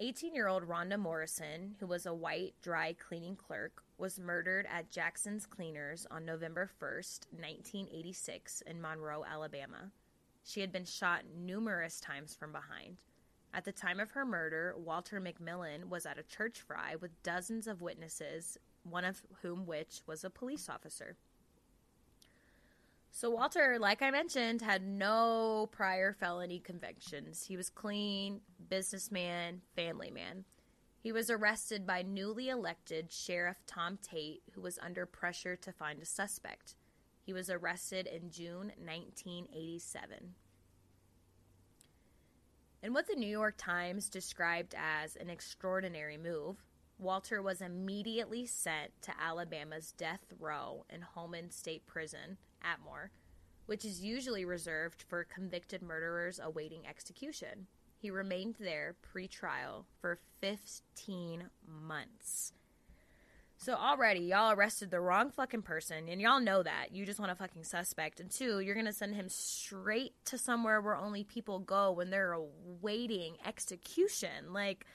[0.00, 4.92] 18 year old Rhonda Morrison, who was a white dry cleaning clerk, was murdered at
[4.92, 9.90] Jackson's Cleaners on November 1st, 1986, in Monroe, Alabama.
[10.44, 12.98] She had been shot numerous times from behind.
[13.52, 17.66] At the time of her murder, Walter McMillan was at a church fry with dozens
[17.66, 21.16] of witnesses one of whom which was a police officer.
[23.18, 27.42] So Walter, like I mentioned, had no prior felony convictions.
[27.42, 30.44] He was clean, businessman, family man.
[31.00, 36.00] He was arrested by newly elected Sheriff Tom Tate, who was under pressure to find
[36.00, 36.76] a suspect.
[37.20, 40.36] He was arrested in June 1987.
[42.84, 46.62] In what the New York Times described as an extraordinary move,
[47.00, 53.08] Walter was immediately sent to Alabama's death row in Holman State Prison, Atmore,
[53.66, 57.66] which is usually reserved for convicted murderers awaiting execution.
[57.98, 62.52] He remained there pre trial for 15 months.
[63.60, 66.92] So already y'all arrested the wrong fucking person, and y'all know that.
[66.92, 68.20] You just want a fucking suspect.
[68.20, 72.32] And two, you're gonna send him straight to somewhere where only people go when they're
[72.34, 74.52] awaiting execution.
[74.52, 74.86] Like,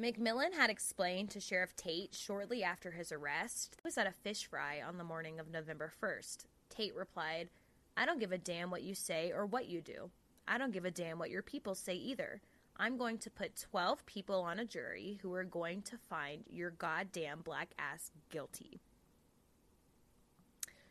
[0.00, 4.46] McMillan had explained to Sheriff Tate shortly after his arrest he was at a fish
[4.46, 6.46] fry on the morning of November 1st.
[6.70, 7.50] Tate replied,
[7.98, 10.10] I don't give a damn what you say or what you do.
[10.48, 12.40] I don't give a damn what your people say either.
[12.78, 16.70] I'm going to put 12 people on a jury who are going to find your
[16.70, 18.80] goddamn black ass guilty.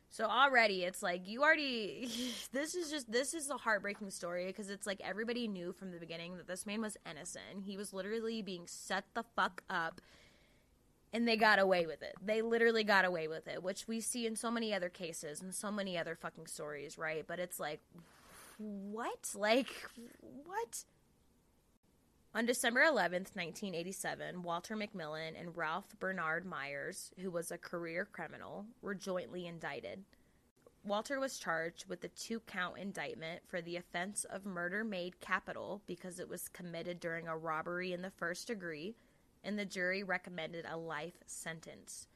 [0.10, 2.10] So already it's like you already
[2.52, 6.00] this is just this is a heartbreaking story because it's like everybody knew from the
[6.00, 7.64] beginning that this man was innocent.
[7.66, 10.02] He was literally being set the fuck up
[11.14, 12.16] and they got away with it.
[12.24, 15.54] They literally got away with it, which we see in so many other cases and
[15.54, 17.26] so many other fucking stories, right?
[17.26, 17.82] But it's like
[18.58, 19.32] what?
[19.36, 19.70] Like
[20.46, 20.84] what?
[22.36, 28.68] On December 11th, 1987, Walter McMillian and Ralph Bernard Myers, who was a career criminal,
[28.84, 30.04] were jointly indicted.
[30.84, 35.82] Walter was charged with a two count indictment for the offense of murder made capital
[35.88, 38.96] because it was committed during a robbery in the first degree,
[39.44, 42.08] and the jury recommended a life sentence.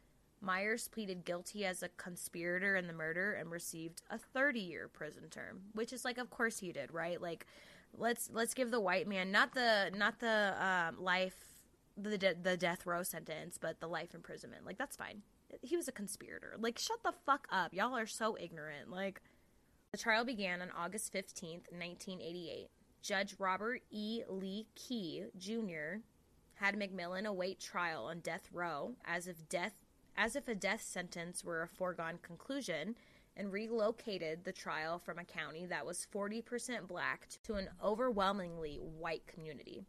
[0.41, 5.23] Myers pleaded guilty as a conspirator in the murder and received a 30 year prison
[5.32, 7.19] term, which is like, of course he did, right?
[7.19, 7.47] Like,
[7.97, 11.36] let's let's give the white man not the not the um, life
[11.97, 14.65] the de- the death row sentence, but the life imprisonment.
[14.65, 15.21] Like that's fine.
[15.62, 16.56] He was a conspirator.
[16.60, 17.73] Like shut the fuck up.
[17.73, 18.89] Y'all are so ignorant.
[18.89, 19.21] Like
[19.91, 22.69] the trial began on August 15th, 1988.
[23.01, 24.23] Judge Robert E.
[24.27, 25.99] Lee Key Jr.
[26.56, 29.73] had McMillian await trial on death row as if death
[30.15, 32.95] as if a death sentence were a foregone conclusion
[33.36, 39.26] and relocated the trial from a county that was 40% black to an overwhelmingly white
[39.28, 39.84] community.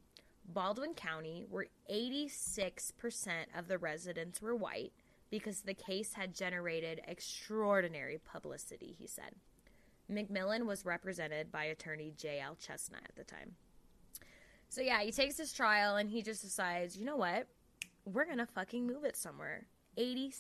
[0.47, 2.31] Baldwin County, where 86%
[3.57, 4.93] of the residents were white,
[5.31, 9.35] because the case had generated extraordinary publicity, he said.
[10.11, 12.57] McMillian was represented by attorney J.L.
[12.57, 13.57] Chestnut at the time.
[14.69, 17.47] So, yeah, he takes his trial and he just decides, you know what?
[18.05, 19.67] We're going to fucking move it somewhere.
[19.99, 20.33] 86%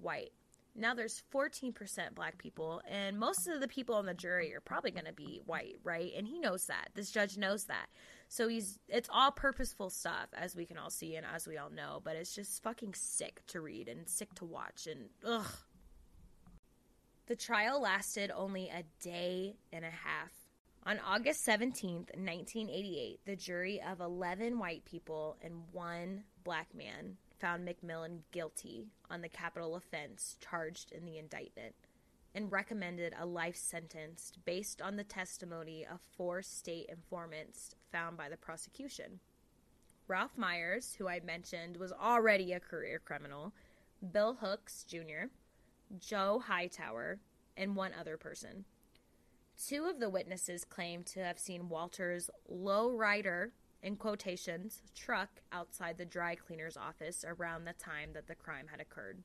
[0.00, 0.32] white.
[0.78, 4.90] Now there's 14% black people, and most of the people on the jury are probably
[4.90, 6.12] going to be white, right?
[6.16, 6.90] And he knows that.
[6.94, 7.86] This judge knows that.
[8.28, 11.70] So he's it's all purposeful stuff as we can all see and as we all
[11.70, 15.46] know, but it's just fucking sick to read and sick to watch and ugh.
[17.26, 20.30] The trial lasted only a day and a half.
[20.84, 27.66] On August 17th, 1988, the jury of 11 white people and one black man found
[27.66, 31.74] McMillian guilty on the capital offense charged in the indictment
[32.34, 38.28] and recommended a life sentence based on the testimony of four state informants found by
[38.28, 39.20] the prosecution.
[40.08, 43.52] Ralph Myers, who I mentioned was already a career criminal,
[44.12, 45.28] Bill Hooks Jr.,
[45.98, 47.18] Joe Hightower,
[47.56, 48.64] and one other person.
[49.66, 53.52] Two of the witnesses claimed to have seen Walter's low rider
[53.86, 58.80] in quotations, truck outside the dry cleaner's office around the time that the crime had
[58.80, 59.22] occurred.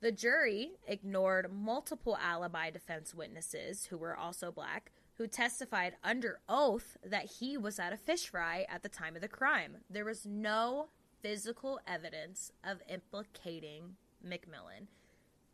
[0.00, 6.96] The jury ignored multiple alibi defense witnesses who were also black who testified under oath
[7.04, 9.78] that he was at a fish fry at the time of the crime.
[9.90, 10.86] There was no
[11.20, 14.86] physical evidence of implicating McMillian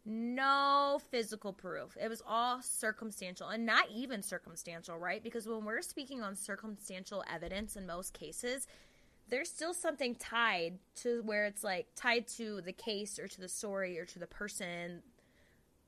[0.07, 1.97] no physical proof.
[2.01, 5.23] It was all circumstantial and not even circumstantial, right?
[5.23, 8.69] Because when we're speaking on circumstantial evidence in most cases,
[9.29, 13.49] there's still something tied to where it's like tied to the case or to the
[13.49, 15.03] story or to the person,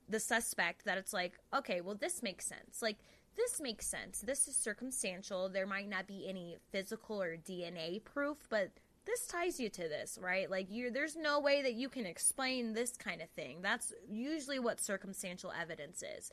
[0.09, 2.81] the suspect, that it's like, okay, well, this makes sense.
[2.81, 2.97] Like,
[3.37, 4.19] this makes sense.
[4.19, 5.47] This is circumstantial.
[5.47, 8.71] There might not be any physical or DNA proof, but
[9.09, 10.49] this ties you to this, right?
[10.49, 13.57] Like you there's no way that you can explain this kind of thing.
[13.61, 16.31] That's usually what circumstantial evidence is.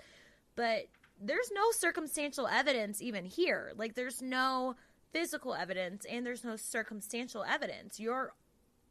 [0.55, 0.87] But
[1.21, 3.73] there's no circumstantial evidence even here.
[3.77, 4.77] Like there's no
[5.13, 7.99] physical evidence and there's no circumstantial evidence.
[7.99, 8.33] You're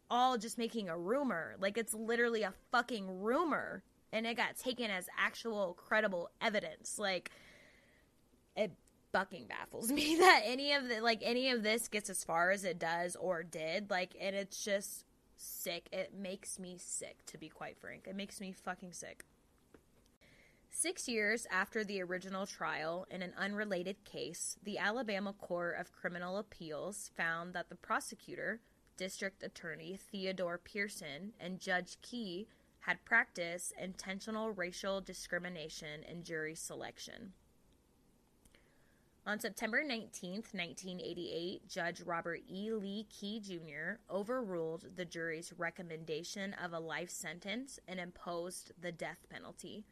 [0.09, 1.55] all just making a rumor.
[1.59, 6.97] Like it's literally a fucking rumor and it got taken as actual credible evidence.
[6.97, 7.29] Like
[8.55, 8.71] it
[9.17, 12.65] fucking baffles me that any of the like any of this gets as far as
[12.65, 15.05] it does or did like and it's just
[15.37, 15.87] sick.
[15.91, 18.07] It makes me sick to be quite frank.
[18.07, 19.23] It makes me fucking sick.
[20.69, 26.37] Six years after the original trial in an unrelated case, the Alabama Court of Criminal
[26.37, 28.59] Appeals found that the prosecutor,
[28.97, 32.47] District Attorney Theodore Pearson, and Judge Key
[32.79, 37.33] had practiced intentional racial discrimination in jury selection.
[39.27, 42.71] On September 19, 1988, Judge Robert E.
[42.71, 43.97] Lee Key Jr.
[44.07, 49.83] overruled the jury's recommendation of a life sentence and imposed the death penalty.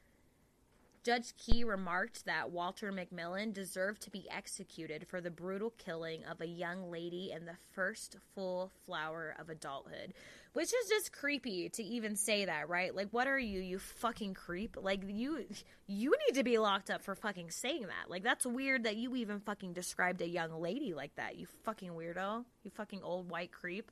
[1.04, 6.40] Judge Key remarked that Walter McMillian deserved to be executed for the brutal killing of
[6.40, 10.14] a young lady in the first full flower of adulthood.
[10.54, 12.96] Which is just creepy to even say that, right?
[12.96, 14.78] Like what are you, you fucking creep?
[14.80, 15.46] Like you
[15.88, 18.10] you need to be locked up for fucking saying that.
[18.10, 21.38] Like that's weird that you even fucking described a young lady like that.
[21.38, 22.46] You fucking weirdo.
[22.64, 23.92] You fucking old white creep.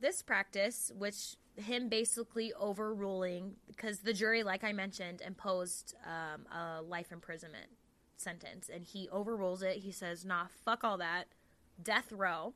[0.00, 6.82] This practice, which him basically overruling because the jury, like I mentioned, imposed um, a
[6.82, 7.68] life imprisonment
[8.16, 9.76] sentence, and he overrules it.
[9.76, 11.26] He says, "Nah, fuck all that,
[11.82, 12.54] death row."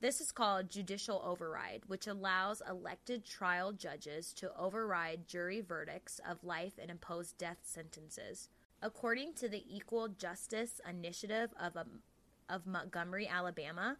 [0.00, 6.42] This is called judicial override, which allows elected trial judges to override jury verdicts of
[6.42, 8.48] life and impose death sentences.
[8.80, 12.00] According to the Equal Justice Initiative of, um,
[12.48, 13.98] of Montgomery, Alabama,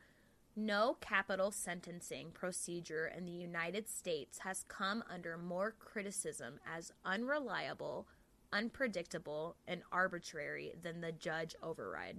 [0.57, 8.09] no capital sentencing procedure in the United States has come under more criticism as unreliable,
[8.55, 12.17] unpredictable, and arbitrary than the judge override.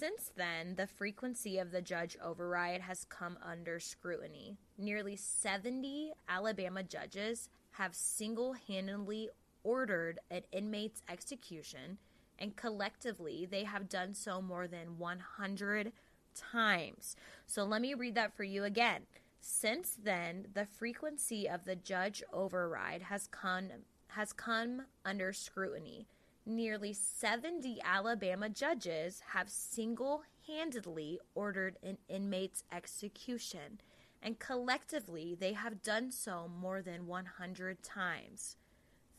[0.00, 4.56] Since then, the frequency of the judge override has come under scrutiny.
[4.78, 9.28] Nearly 70 Alabama judges have single handedly
[9.62, 11.98] ordered an inmate's execution
[12.38, 15.92] and collectively they have done so more than 100
[16.34, 17.14] times.
[17.46, 19.02] So let me read that for you again.
[19.42, 23.68] Since then, the frequency of the judge override has come
[24.08, 26.06] has come under scrutiny.
[26.50, 33.80] Nearly 70 Alabama judges have single-handedly ordered an inmate's execution,
[34.20, 38.56] and collectively they have done so more than 100 times.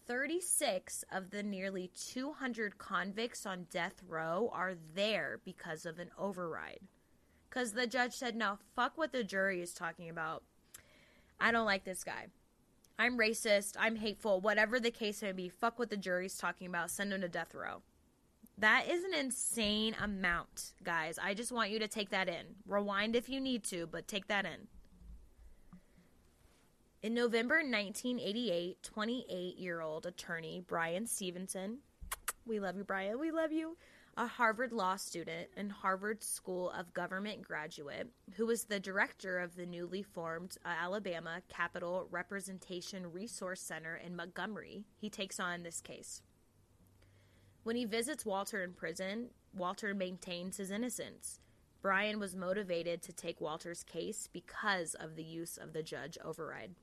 [0.07, 6.81] 36 of the nearly 200 convicts on death row are there because of an override.
[7.49, 10.43] Because the judge said, no, fuck what the jury is talking about.
[11.39, 12.27] I don't like this guy.
[13.01, 13.77] I'm racist.
[13.79, 14.41] I'm hateful.
[14.41, 16.91] Whatever the case may be, fuck what the jury's talking about.
[16.91, 17.81] Send him to death row.
[18.59, 21.17] That is an insane amount, guys.
[21.17, 22.45] I just want you to take that in.
[22.67, 24.67] Rewind if you need to, but take that in.
[27.01, 31.79] In November 1988, 28 year old attorney Bryan Stevenson,
[32.45, 33.77] we love you, Bryan, we love you,
[34.17, 39.55] a Harvard law student and Harvard School of Government graduate, who was the director of
[39.55, 45.79] the newly formed uh, Alabama Capital Representation Resource Center in Montgomery, he takes on this
[45.79, 46.21] case.
[47.63, 51.39] When he visits Walter in prison, Walter maintains his innocence.
[51.81, 56.75] Bryan was motivated to take Walter's case because of the use of the judge override.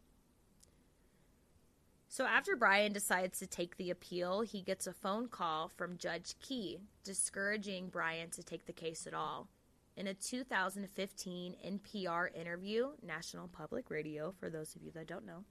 [2.11, 6.37] So after Bryan decides to take the appeal, he gets a phone call from Judge
[6.41, 9.49] Key discouraging Bryan to take the case at all.
[9.95, 15.45] In a 2015 NPR interview, National Public Radio, for those of you that don't know,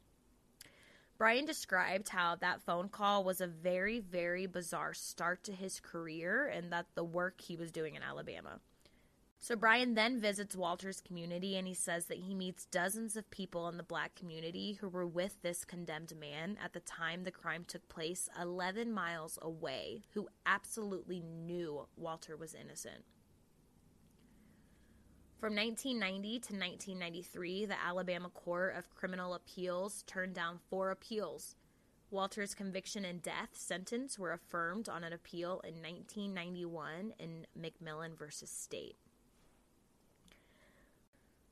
[1.20, 6.48] Bryan described how that phone call was a very, very bizarre start to his career
[6.48, 8.60] and that the work he was doing in Alabama.
[9.40, 13.70] So Bryan then visits Walter's community and he says that he meets dozens of people
[13.70, 17.64] in the black community who were with this condemned man at the time the crime
[17.66, 23.04] took place 11 miles away who absolutely knew Walter was innocent.
[25.40, 31.56] From 1990 to 1993, the Alabama Court of Criminal Appeals turned down four appeals.
[32.10, 38.50] Walter's conviction and death sentence were affirmed on an appeal in 1991 in McMillian versus
[38.50, 38.96] State.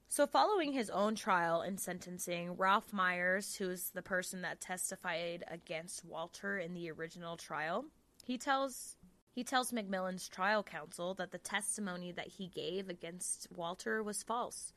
[0.07, 6.05] So, following his own trial and sentencing, Ralph Myers, who's the person that testified against
[6.05, 7.85] Walter in the original trial,
[8.23, 8.97] he tells
[9.33, 14.71] he tells McMillian's trial counsel that the testimony that he gave against Walter was false.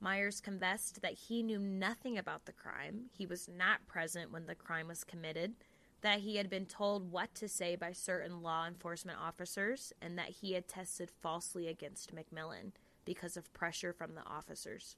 [0.00, 4.54] Myers confessed that he knew nothing about the crime, he was not present when the
[4.54, 5.54] crime was committed,
[6.02, 10.28] that he had been told what to say by certain law enforcement officers, and that
[10.28, 12.72] he had tested falsely against McMillian
[13.04, 14.96] because of pressure from the officers.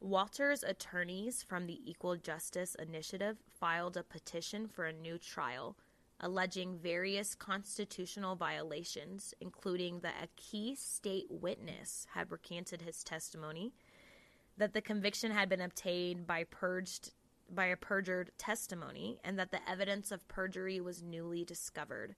[0.00, 5.76] Walter's attorneys from the Equal Justice Initiative filed a petition for a new trial,
[6.20, 13.72] alleging various constitutional violations, including that a key state witness had recanted his testimony,
[14.58, 17.12] that the conviction had been obtained by purged
[17.50, 22.14] by a perjured testimony, and that the evidence of perjury was newly discovered.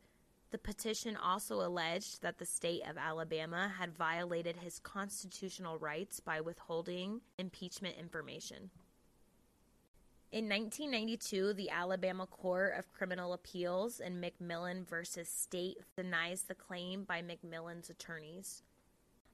[0.51, 6.41] The petition also alleged that the state of Alabama had violated his constitutional rights by
[6.41, 8.71] withholding impeachment information.
[10.33, 17.05] In 1992, the Alabama Court of Criminal Appeals in McMillian versus State denies the claim
[17.05, 18.63] by McMillian's attorneys.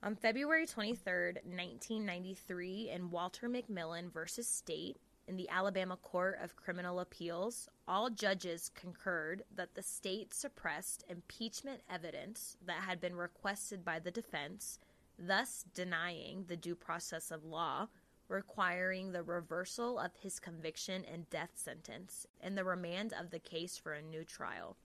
[0.02, 1.12] On February 23,
[1.44, 8.70] 1993, in Walter McMillian versus State, in the Alabama Court of Criminal Appeals, all judges
[8.74, 14.78] concurred that the state suppressed impeachment evidence that had been requested by the defense,
[15.18, 17.88] thus denying the due process of law,
[18.28, 23.76] requiring the reversal of his conviction and death sentence, and the remand of the case
[23.76, 24.76] for a new trial.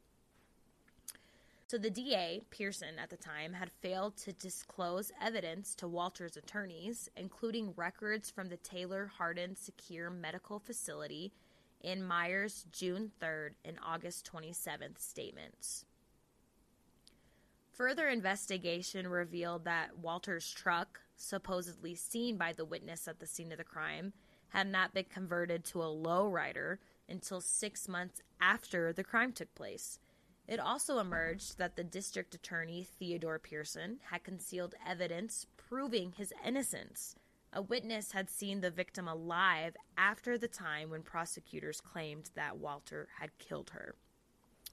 [1.68, 7.10] So the DA, Pearson at the time, had failed to disclose evidence to Walter's attorneys,
[7.18, 11.34] including records from the Taylor Hardin Secure Medical Facility
[11.82, 15.84] in Myers' June 3rd and August 27th statements.
[17.74, 23.58] Further investigation revealed that Walter's truck, supposedly seen by the witness at the scene of
[23.58, 24.14] the crime,
[24.50, 26.78] had not been converted to a lowrider
[27.10, 30.00] until six months after the crime took place.
[30.48, 37.16] It also emerged that the district attorney, Theodore Pearson, had concealed evidence proving his innocence.
[37.52, 43.08] A witness had seen the victim alive after the time when prosecutors claimed that Walter
[43.20, 43.96] had killed her.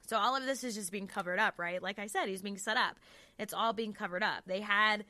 [0.07, 1.83] So all of this is just being covered up, right?
[1.83, 2.99] Like I said, he's being set up.
[3.39, 4.45] It's all being covered up.
[4.47, 5.05] They had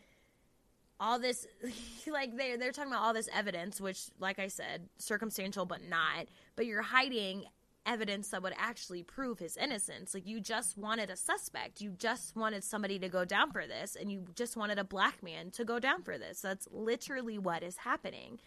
[1.01, 1.47] all this
[2.07, 6.27] like they they're talking about all this evidence which like I said, circumstantial but not,
[6.57, 7.45] but you're hiding
[7.87, 10.15] evidence that would actually prove his innocence.
[10.15, 11.81] Like you just wanted a suspect.
[11.81, 15.23] You just wanted somebody to go down for this and you just wanted a black
[15.23, 16.41] man to go down for this.
[16.41, 18.41] That's literally what is happening.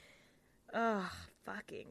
[0.73, 1.11] Ugh,
[1.45, 1.87] fucking.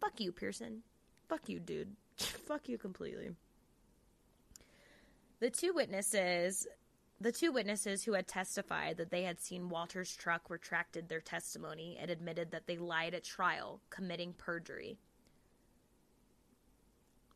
[0.00, 0.82] Fuck you, Pearson.
[1.28, 1.96] Fuck you, dude.
[2.18, 3.30] Fuck you completely.
[5.40, 6.66] The two witnesses
[7.20, 11.96] the two witnesses who had testified that they had seen Walter's truck retracted their testimony
[11.98, 14.98] and admitted that they lied at trial, committing perjury.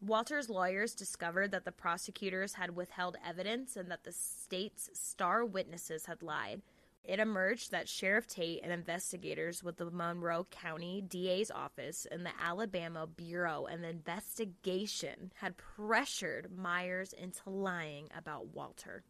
[0.01, 6.07] Walter's lawyers discovered that the prosecutors had withheld evidence and that the state's star witnesses
[6.07, 6.62] had lied.
[7.05, 12.32] It emerged that Sheriff Tate and investigators with the Monroe County DA's office and the
[12.40, 19.03] Alabama Bureau of Investigation had pressured Myers into lying about Walter.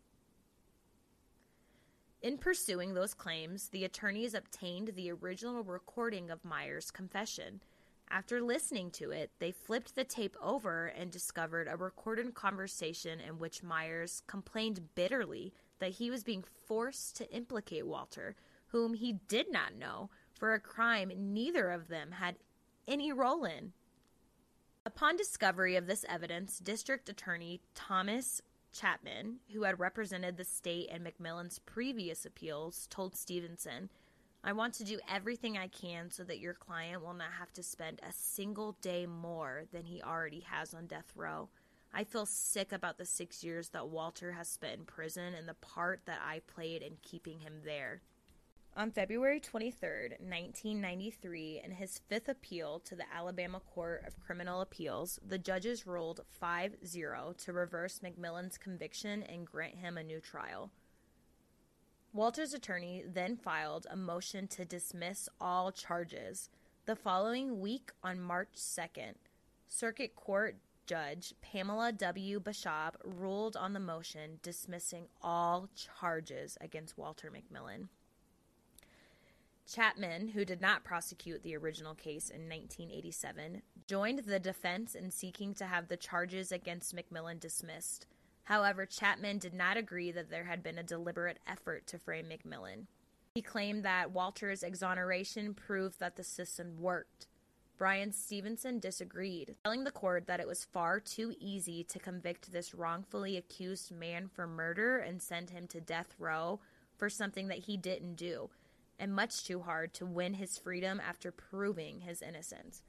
[2.23, 7.61] In pursuing those claims, the attorneys obtained the original recording of Myers' confession.
[8.11, 13.39] After listening to it, they flipped the tape over and discovered a recorded conversation in
[13.39, 18.35] which Myers complained bitterly that he was being forced to implicate Walter,
[18.69, 22.37] whom he did not know, for a crime neither of them had
[22.87, 23.73] any role in.
[24.87, 28.41] Upon discovery of this evidence, District Attorney Thomas
[28.73, 33.91] Chapman, who had represented the state in McMillian's previous appeals, told Stevenson
[34.45, 37.63] I want to do everything I can so that your client will not have to
[37.63, 41.49] spend a single day more than he already has on death row.
[41.93, 45.55] I feel sick about the six years that Walter has spent in prison and the
[45.55, 48.03] part that I played in keeping him there.
[48.77, 49.89] On February 23,
[50.21, 56.21] 1993, in his fifth appeal to the Alabama Court of Criminal Appeals, the judges ruled
[56.31, 60.71] 5 0 to reverse McMillian's conviction and grant him a new trial.
[62.13, 66.49] Walter's attorney then filed a motion to dismiss all charges.
[66.87, 69.15] The following week, on March 2nd,
[69.69, 70.57] Circuit Court
[70.87, 72.41] Judge Pamela W.
[72.41, 77.89] Baschab ruled on the motion dismissing all charges against Walter McMillian.
[79.71, 85.53] Chapman, who did not prosecute the original case in 1987, joined the defense in seeking
[85.53, 88.07] to have the charges against McMillian dismissed.
[88.49, 92.87] However, Chapman did not agree that there had been a deliberate effort to frame McMillian.
[93.35, 97.27] He claimed that Walter's exoneration proved that the system worked.
[97.77, 102.75] Bryan Stevenson disagreed, telling the court that it was far too easy to convict this
[102.75, 106.59] wrongfully accused man for murder and send him to death row
[106.97, 108.49] for something that he didn't do,
[108.99, 112.83] and much too hard to win his freedom after proving his innocence.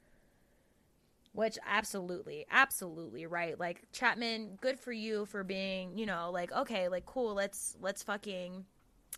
[1.32, 3.58] Which absolutely, absolutely right.
[3.58, 7.34] Like Chapman, good for you for being, you know, like okay, like cool.
[7.34, 8.64] Let's let's fucking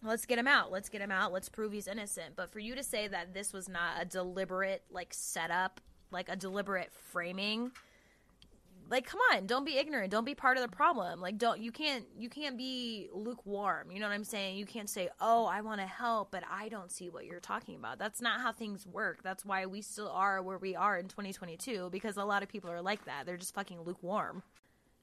[0.02, 0.70] let's get him out.
[0.70, 1.32] Let's get him out.
[1.32, 2.36] Let's prove he's innocent.
[2.36, 6.36] But for you to say that this was not a deliberate like setup, like a
[6.36, 7.72] deliberate framing
[8.92, 11.20] like come on don't be ignorant don't be part of the problem.
[11.20, 14.58] Like don't you can't you can't be lukewarm you know what i'm saying?
[14.58, 17.74] You can't say oh i want to help but i don't see what you're talking
[17.74, 17.98] about.
[17.98, 19.22] That's not how things work.
[19.24, 22.70] That's why we still are where we are in 2022 because a lot of people
[22.70, 23.24] are like that.
[23.24, 24.42] They're just fucking lukewarm.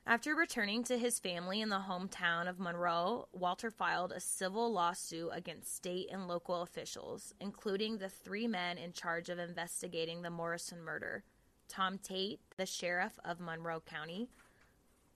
[0.06, 5.30] After returning to his family in the hometown of Monroe, Walter filed a civil lawsuit
[5.34, 10.82] against state and local officials, including the three men in charge of investigating the Morrison
[10.82, 11.24] murder.
[11.70, 14.28] Tom Tate, the sheriff of Monroe County,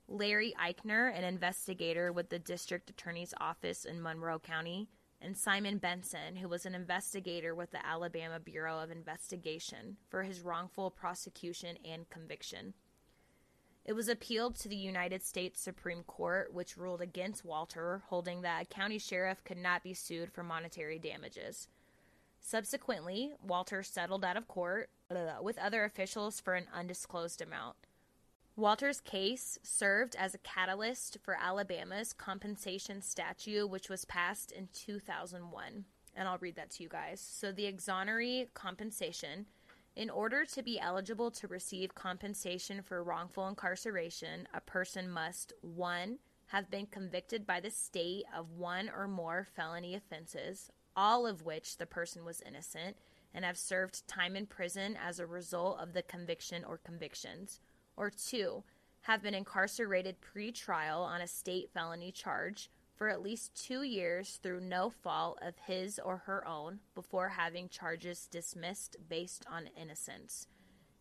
[0.07, 4.87] Larry Ikner, an investigator with the district attorney's office in Monroe County,
[5.21, 10.41] and Simon Benson, who was an investigator with the Alabama Bureau of Investigation, for his
[10.41, 12.73] wrongful prosecution and conviction.
[13.85, 18.63] It was appealed to the United States Supreme Court, which ruled against Walter, holding that
[18.63, 21.67] a county sheriff could not be sued for monetary damages.
[22.45, 24.89] Subsequently, Walter settled out of court
[25.41, 27.77] with other officials for an undisclosed amount.
[28.57, 35.85] Walter's case served as a catalyst for Alabama's compensation statute, which was passed in 2001.
[36.15, 37.21] And I'll read that to you guys.
[37.21, 39.47] So, the exoneree compensation
[39.95, 46.19] in order to be eligible to receive compensation for wrongful incarceration, a person must 1.
[46.47, 51.77] have been convicted by the state of one or more felony offenses, all of which
[51.77, 52.97] the person was innocent,
[53.33, 57.59] and have served time in prison as a result of the conviction or convictions,
[57.97, 58.63] or 2.
[59.01, 64.61] have been incarcerated pre-trial on a state felony charge, for at least two years through
[64.61, 70.47] no fault of his or her own before having charges dismissed based on innocence.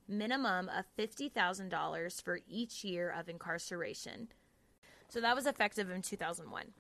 [0.09, 4.29] Minimum of $50,000 for each year of incarceration.
[5.09, 6.73] So that was effective in 2001.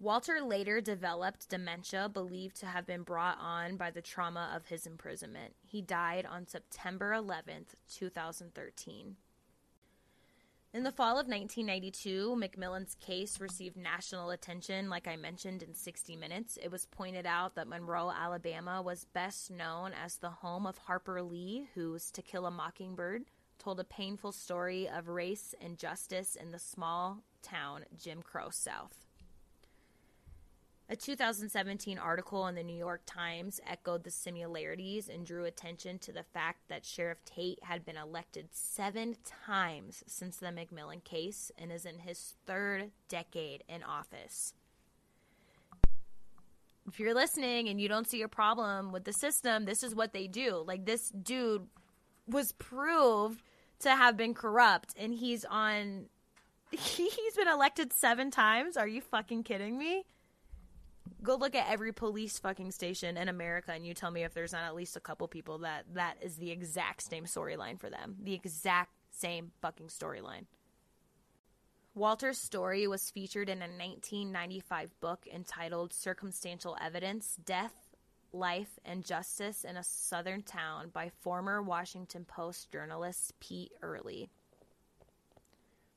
[0.00, 4.86] Walter later developed dementia believed to have been brought on by the trauma of his
[4.86, 5.54] imprisonment.
[5.60, 9.16] He died on September 11th, 2013.
[10.72, 16.14] In the fall of 1992, McMillian's case received national attention, like I mentioned in 60
[16.14, 16.58] Minutes.
[16.62, 21.22] It was pointed out that Monroe, Alabama was best known as the home of Harper
[21.22, 23.24] Lee, whose To Kill a Mockingbird
[23.58, 29.07] told a painful story of race and justice in the small town Jim Crow South.
[30.90, 36.12] A 2017 article in the New York Times echoed the similarities and drew attention to
[36.12, 39.14] the fact that Sheriff Tate had been elected seven
[39.44, 44.54] times since the McMillian case and is in his third decade in office.
[46.86, 50.14] If you're listening and you don't see a problem with the system, this is what
[50.14, 50.64] they do.
[50.66, 51.66] Like, this dude
[52.26, 53.42] was proved
[53.80, 56.06] to have been corrupt, and he's on.
[56.70, 58.76] He's been elected seven times.
[58.76, 60.04] Are you fucking kidding me?
[61.22, 64.52] Go look at every police fucking station in America and you tell me if there's
[64.52, 68.16] not at least a couple people that that is the exact same storyline for them.
[68.22, 70.46] The exact same fucking storyline.
[71.94, 77.74] Walter's story was featured in a 1995 book entitled Circumstantial Evidence Death,
[78.32, 84.30] Life, and Justice in a Southern Town by former Washington Post journalist Pete Earley.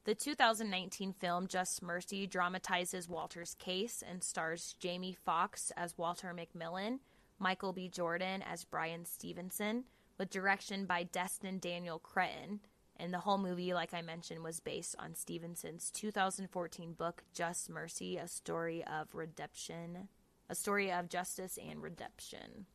[0.03, 6.99] The 2019 film Just Mercy dramatizes Walter's case and stars Jamie Foxx as Walter McMillian,
[7.37, 7.87] Michael B.
[7.87, 9.83] Jordan as Bryan Stevenson,
[10.17, 12.61] with direction by Destin Daniel Cretton.
[12.97, 18.17] And the whole movie, like I mentioned, was based on Stevenson's 2014 book Just Mercy,
[18.17, 20.07] a story of redemption,
[20.49, 22.65] a story of justice and redemption.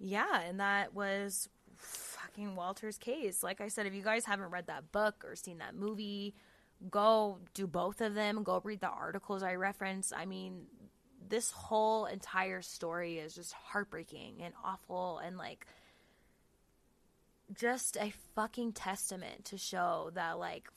[0.00, 1.48] Yeah, and that was
[2.36, 3.42] Walter's case.
[3.42, 6.34] Like I said, if you guys haven't read that book or seen that movie,
[6.90, 8.42] go do both of them.
[8.42, 10.12] Go read the articles I referenced.
[10.14, 10.66] I mean,
[11.28, 15.66] this whole entire story is just heartbreaking and awful and like
[17.54, 20.68] just a fucking testament to show that like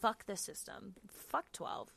[0.00, 0.94] fuck the system.
[1.08, 1.88] Fuck 12.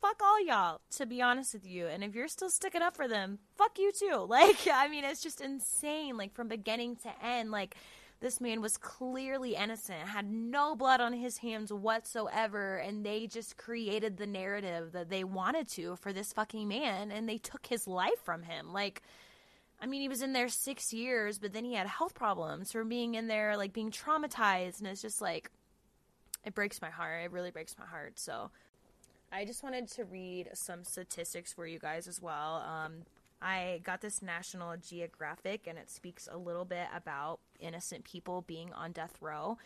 [0.00, 1.86] Fuck all y'all, to be honest with you.
[1.86, 4.26] And if you're still sticking up for them, fuck you too.
[4.28, 6.16] Like, I mean, it's just insane.
[6.16, 7.76] Like, from beginning to end, like,
[8.22, 13.56] this man was clearly innocent, had no blood on his hands whatsoever, and they just
[13.56, 17.88] created the narrative that they wanted to for this fucking man, and they took his
[17.88, 18.72] life from him.
[18.72, 19.02] Like,
[19.80, 22.88] I mean, he was in there six years, but then he had health problems from
[22.88, 25.50] being in there, like being traumatized, and it's just like,
[26.44, 27.24] it breaks my heart.
[27.24, 28.20] It really breaks my heart.
[28.20, 28.50] So,
[29.32, 32.62] I just wanted to read some statistics for you guys as well.
[32.68, 33.02] Um,
[33.42, 38.72] I got this National Geographic, and it speaks a little bit about innocent people being
[38.72, 39.58] on death row.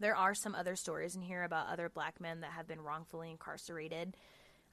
[0.00, 3.30] There are some other stories in here about other black men that have been wrongfully
[3.30, 4.16] incarcerated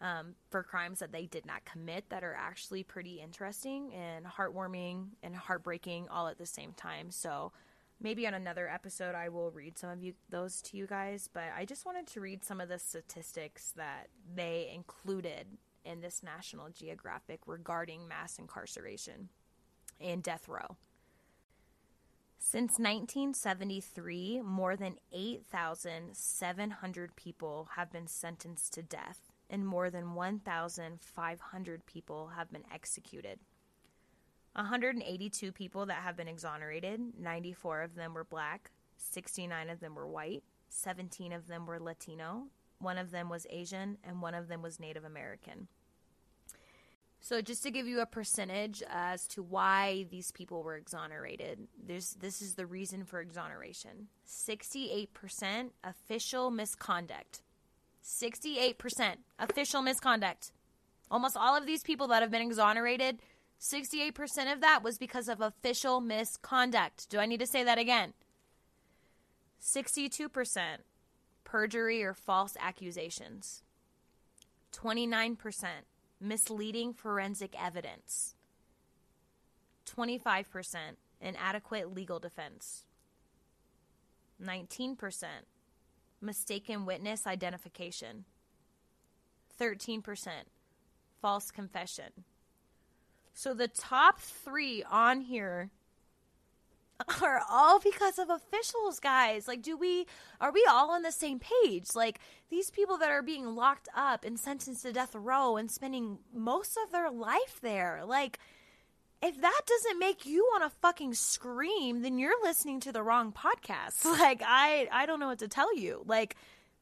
[0.01, 5.09] um, for crimes that they did not commit that are actually pretty interesting and heartwarming
[5.21, 7.11] and heartbreaking all at the same time.
[7.11, 7.53] So
[8.01, 11.45] maybe on another episode I will read some of you those to you guys, but
[11.55, 15.45] I just wanted to read some of the statistics that they included
[15.85, 19.29] in this National Geographic regarding mass incarceration
[19.99, 20.77] and death row.
[22.45, 31.85] Since 1973, more than 8,700 people have been sentenced to death, and more than 1,500
[31.85, 33.39] people have been executed.
[34.55, 40.07] 182 people that have been exonerated, 94 of them were black, 69 of them were
[40.07, 42.47] white, 17 of them were Latino,
[42.83, 45.67] one of them was Asian, and one of them was Native American.
[47.23, 52.17] So just to give you a percentage as to why these people were exonerated, there's
[52.19, 54.09] this is the reason for exoneration.
[54.27, 57.41] 68% official misconduct.
[58.03, 60.51] 68% official misconduct.
[61.09, 63.19] Almost all of these people that have been exonerated,
[63.61, 67.09] 68% of that was because of official misconduct.
[67.09, 68.13] Do I need to say that again?
[69.61, 70.27] 62%
[71.43, 73.63] perjury or false accusations.
[74.73, 75.37] 29%
[76.19, 78.35] misleading forensic evidence,
[79.85, 80.45] 25%
[81.21, 82.85] inadequate legal defense,
[84.41, 85.25] 19%
[86.21, 88.25] mistaken witness identification,
[89.59, 90.01] 13%
[91.21, 92.25] false confession.
[93.33, 95.71] So the top three on here
[97.21, 99.47] are all because of officials, guys.
[99.47, 100.05] Like, do we
[100.39, 101.87] are we all on the same page?
[101.95, 102.19] Like,
[102.49, 106.77] these people that are being locked up and sentenced to death row and spending most
[106.83, 108.39] of their life there, like.
[109.25, 113.31] If that doesn't make you want to fucking scream, then you're listening to the wrong
[113.31, 114.03] podcast.
[114.19, 116.03] Like I I don't know what to tell you.
[116.05, 116.35] Like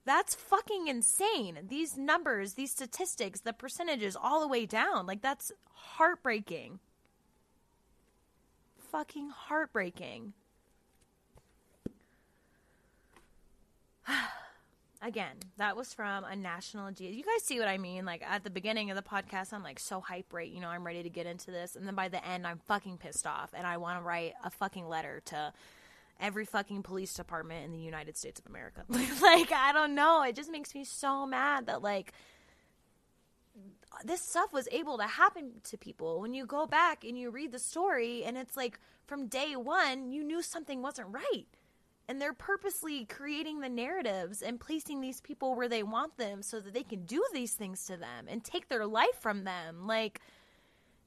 [0.08, 1.60] that's fucking insane.
[1.70, 5.06] These numbers, these statistics, the percentages all the way down.
[5.06, 6.80] Like that's heartbreaking
[8.92, 10.34] fucking heartbreaking.
[15.02, 17.08] Again, that was from a national G.
[17.08, 18.06] You guys see what I mean?
[18.06, 20.50] Like at the beginning of the podcast, I'm like so hype, right?
[20.50, 22.98] You know, I'm ready to get into this, and then by the end, I'm fucking
[22.98, 25.54] pissed off, and I want to write a fucking letter to
[26.20, 28.84] every fucking police department in the United States of America.
[28.90, 32.14] like I don't know, it just makes me so mad that like
[34.04, 36.22] this stuff was able to happen to people.
[36.22, 40.12] When you go back and you read the story and it's like from day one
[40.12, 41.46] you knew something wasn't right.
[42.08, 46.60] And they're purposely creating the narratives and placing these people where they want them so
[46.60, 49.88] that they can do these things to them and take their life from them.
[49.88, 50.20] Like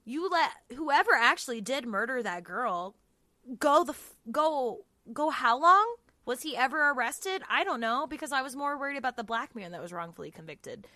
[0.04, 2.94] you let whoever actually did murder that girl
[3.58, 3.94] go the
[4.30, 5.96] go go how long?
[6.26, 7.42] Was he ever arrested?
[7.50, 10.30] I don't know because i was more worried about the black man that was wrongfully
[10.30, 10.86] convicted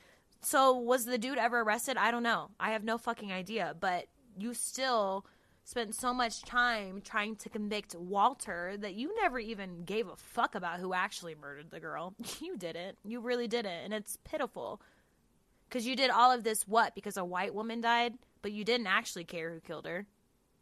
[0.41, 1.97] so was the dude ever arrested?
[1.97, 2.51] I don't know.
[2.61, 3.75] I have no fucking idea.
[3.79, 5.27] But you still
[5.65, 10.55] spent so much time trying to convict Walter that you never even gave a fuck
[10.55, 12.15] about who actually murdered the girl.
[12.41, 12.99] You didn't.
[13.05, 13.85] You really didn't.
[13.85, 14.81] And it's pitiful.
[15.69, 16.95] Because you did all of this, what?
[16.95, 18.15] Because a white woman died?
[18.41, 20.07] But you didn't actually care who killed her.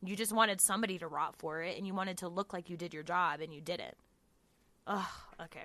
[0.04, 2.76] You just wanted somebody to rot for it, and you wanted to look like you
[2.76, 3.96] did your job, and you didn't.
[4.86, 5.06] Ugh,
[5.44, 5.64] okay.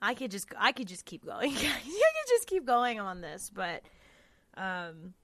[0.00, 1.50] I could just I could just keep going.
[1.56, 3.82] I could just keep going on this, but
[4.56, 5.14] um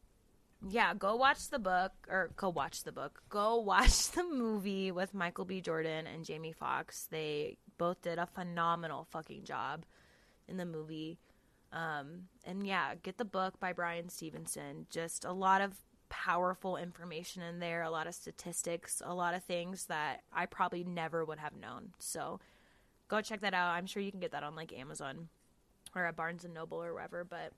[0.69, 3.23] yeah, go watch the book or go watch the book.
[3.29, 5.61] Go watch the movie with Michael B.
[5.61, 7.09] Jordan and Jamie Foxx.
[7.11, 9.85] They both did a phenomenal fucking job
[10.49, 11.19] in the movie.
[11.73, 14.87] Um, and yeah, get the book by Bryan Stevenson.
[14.91, 15.73] Just a lot of
[16.11, 20.85] powerful information in there, a lot of statistics, a lot of things that I probably
[20.85, 21.95] never would have known.
[21.99, 22.39] So
[23.13, 23.73] go check that out.
[23.73, 25.29] I'm sure you can get that on like Amazon
[25.95, 27.25] or at Barnes and Noble or wherever.
[27.25, 27.53] But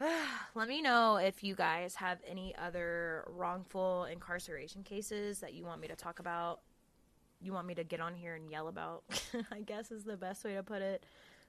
[0.54, 5.82] let me know if you guys have any other wrongful incarceration cases that you want
[5.82, 6.60] me to talk about.
[7.42, 9.04] You want me to get on here and yell about,
[9.52, 11.04] I guess is the best way to put it.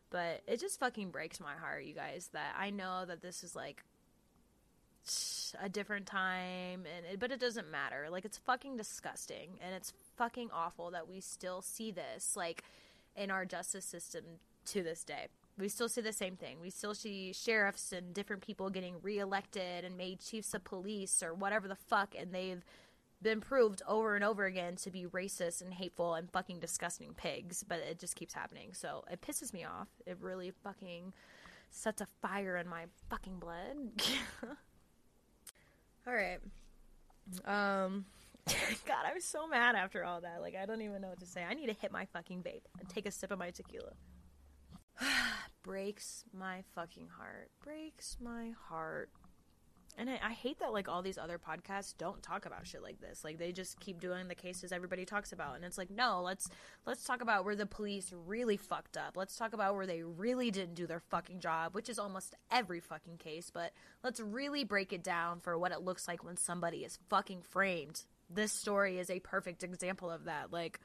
[0.10, 3.56] But it just fucking breaks my heart, you guys, that I know that this is
[3.56, 3.86] like
[5.64, 9.94] a different time and it, but it doesn't matter like it's fucking disgusting and it's
[10.20, 12.64] fucking awful that we still see this like
[13.16, 14.24] in our justice system
[14.66, 15.28] to this day.
[15.58, 16.58] We still see the same thing.
[16.62, 21.34] We still see sheriffs and different people getting reelected and made chiefs of police or
[21.34, 22.64] whatever the fuck and they've
[23.22, 27.64] been proved over and over again to be racist and hateful and fucking disgusting pigs
[27.68, 28.74] but it just keeps happening.
[28.74, 29.88] So it pisses me off.
[30.06, 31.14] It really fucking
[31.72, 33.78] sets a fire in my fucking blood.
[36.08, 36.40] All right.
[37.46, 38.06] Um
[38.86, 40.42] God, I'm so mad after all that.
[40.42, 41.44] Like I don't even know what to say.
[41.44, 43.94] I need to hit my fucking vape and take a sip of my tequila.
[45.64, 47.52] Breaks my fucking heart.
[47.64, 49.10] Breaks my heart.
[49.98, 53.02] And I, I, hate that like all these other podcasts don't talk about shit like
[53.02, 53.26] this.
[53.26, 56.50] Like they just keep doing the cases everybody talks about, and it's like no, let's
[56.86, 59.18] let's talk about where the police really fucked up.
[59.18, 62.80] Let's talk about where they really didn't do their fucking job, which is almost every
[62.80, 63.52] fucking case.
[63.54, 67.42] But let's really break it down for what it looks like when somebody is fucking
[67.42, 68.04] framed.
[68.30, 70.52] This story is a perfect example of that.
[70.52, 70.80] Like,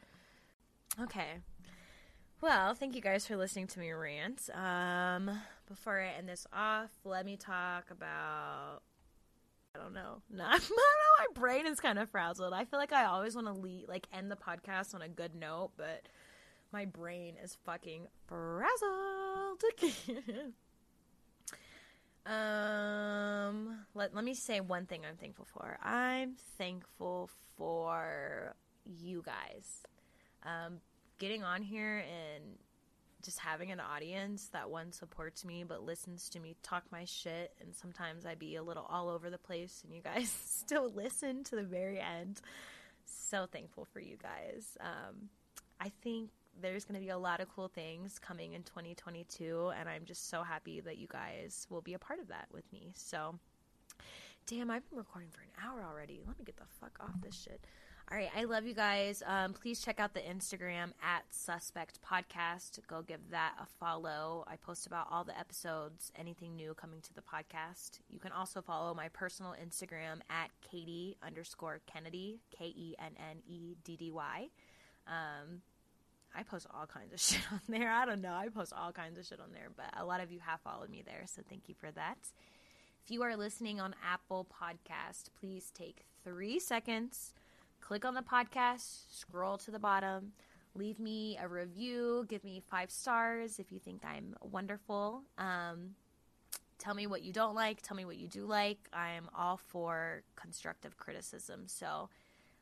[1.01, 1.41] okay,
[2.41, 4.51] well, thank you guys for listening to me rant.
[4.53, 5.31] Um,
[5.67, 8.83] before I end this off, let me talk about
[9.75, 10.21] I don't know.
[10.31, 10.77] No, I don't know.
[11.19, 12.53] My brain is kind of frazzled.
[12.53, 15.35] I feel like I always want to lead, like end the podcast on a good
[15.35, 16.03] note, but
[16.73, 19.63] my brain is fucking frazzled.
[22.27, 25.79] um, let's let, let me say one thing I'm thankful for.
[25.83, 29.83] I'm thankful for you guys.
[30.43, 30.81] Um,
[31.19, 32.45] getting on here and
[33.23, 37.55] just having an audience that one supports me but listens to me talk my shit
[37.59, 41.43] and sometimes I be a little all over the place and you guys still listen
[41.45, 42.43] to the very end.
[43.07, 44.77] So thankful for you guys.
[44.81, 45.31] Um,
[45.81, 46.29] I think
[46.61, 50.29] there's going to be a lot of cool things coming in 2022 and I'm just
[50.29, 52.93] so happy that you guys will be a part of that with me.
[52.95, 53.37] So
[54.47, 56.21] damn, I've been recording for an hour already.
[56.27, 57.61] Let me get the fuck off this shit.
[58.11, 59.23] All right, I love you guys.
[59.27, 62.79] Um, please check out the Instagram at Suspect Podcast.
[62.87, 64.45] Go give that a follow.
[64.47, 68.01] I post about all the episodes, anything new coming to the podcast.
[68.11, 73.39] You can also follow my personal Instagram at Katie underscore Kennedy, K E N N
[73.49, 74.49] E D D Y.
[75.07, 75.63] Um,
[76.37, 77.91] I post all kinds of shit on there.
[77.91, 78.35] I don't know.
[78.35, 80.91] I post all kinds of shit on there, but a lot of you have followed
[80.91, 82.19] me there, so thank you for that.
[83.05, 87.35] If you are listening on Apple Podcast, please take three seconds
[87.85, 90.33] click on the podcast, scroll to the bottom,
[90.75, 95.23] leave me a review, give me five stars if you think I'm wonderful.
[95.37, 95.91] Um,
[96.79, 98.79] tell me what you don't like, tell me what you do like.
[98.95, 101.65] I'm all for constructive criticism.
[101.67, 102.09] So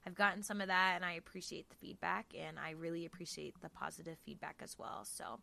[0.04, 3.68] I've gotten some of that and I appreciate the feedback and I really appreciate the
[3.68, 5.04] positive feedback as well.
[5.04, 5.38] So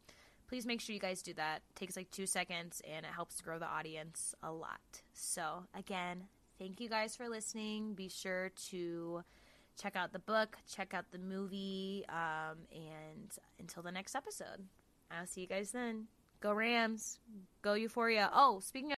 [0.50, 1.62] please make sure you guys do that.
[1.70, 5.02] It takes like two seconds and it helps grow the audience a lot.
[5.14, 6.24] So again,
[6.58, 7.94] thank you guys for listening.
[7.94, 9.24] Be sure to
[9.80, 14.66] check out the book, check out the movie, um, and until the next episode,
[15.12, 16.08] I'll see you guys then.
[16.42, 17.20] Go Rams,
[17.62, 18.32] go Euphoria.
[18.34, 18.88] Oh, speaking of